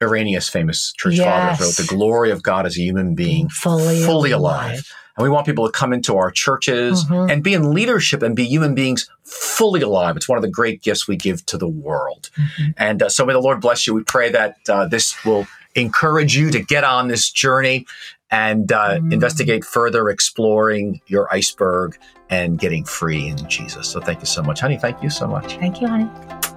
Irenaeus, 0.02 0.48
famous 0.48 0.92
church 0.96 1.14
yes. 1.14 1.59
father, 1.59 1.64
wrote, 1.64 1.76
The 1.76 1.86
glory 1.94 2.30
of 2.30 2.42
God 2.42 2.66
as 2.66 2.76
a 2.76 2.82
human 2.82 3.14
being, 3.14 3.48
fully, 3.48 4.02
fully 4.02 4.30
alive. 4.30 4.72
alive. 4.72 4.92
And 5.16 5.24
we 5.24 5.30
want 5.30 5.46
people 5.46 5.64
to 5.64 5.72
come 5.72 5.94
into 5.94 6.16
our 6.16 6.30
churches 6.30 7.04
mm-hmm. 7.04 7.30
and 7.30 7.42
be 7.42 7.54
in 7.54 7.72
leadership 7.72 8.22
and 8.22 8.36
be 8.36 8.44
human 8.44 8.74
beings 8.74 9.09
fully 9.24 9.80
alive. 9.80 10.16
It's 10.16 10.28
one 10.28 10.36
of 10.36 10.42
the 10.42 10.50
great 10.50 10.82
gifts 10.82 11.09
we 11.09 11.16
give 11.16 11.46
to 11.46 11.57
the 11.57 11.68
world. 11.68 12.28
Mm-hmm. 12.36 12.70
And 12.76 13.02
uh, 13.02 13.09
so 13.09 13.24
may 13.24 13.32
the 13.32 13.40
Lord 13.40 13.62
bless 13.62 13.86
you. 13.86 13.94
We 13.94 14.02
pray 14.02 14.28
that 14.30 14.57
uh, 14.68 14.86
this 14.86 15.24
will 15.24 15.46
encourage 15.74 16.36
you 16.36 16.50
to 16.50 16.62
get 16.62 16.84
on 16.84 17.09
this 17.09 17.30
journey 17.30 17.86
and 18.31 18.72
uh, 18.72 18.99
mm. 18.99 19.12
investigate 19.12 19.64
further 19.64 20.09
exploring 20.09 21.01
your 21.07 21.33
iceberg 21.33 21.97
and 22.29 22.59
getting 22.59 22.85
free 22.85 23.29
in 23.29 23.37
Jesus. 23.49 23.89
So 23.89 24.01
thank 24.01 24.20
you 24.20 24.27
so 24.27 24.43
much, 24.43 24.61
honey. 24.61 24.79
Thank 24.79 25.03
you 25.03 25.11
so 25.11 25.27
much. 25.27 25.57
Thank 25.57 25.81
you, 25.81 25.89
honey. 25.89 26.09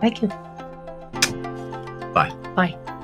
Thank 0.02 0.22
you. 0.22 0.28
Bye. 2.14 2.34
Bye. 2.56 2.99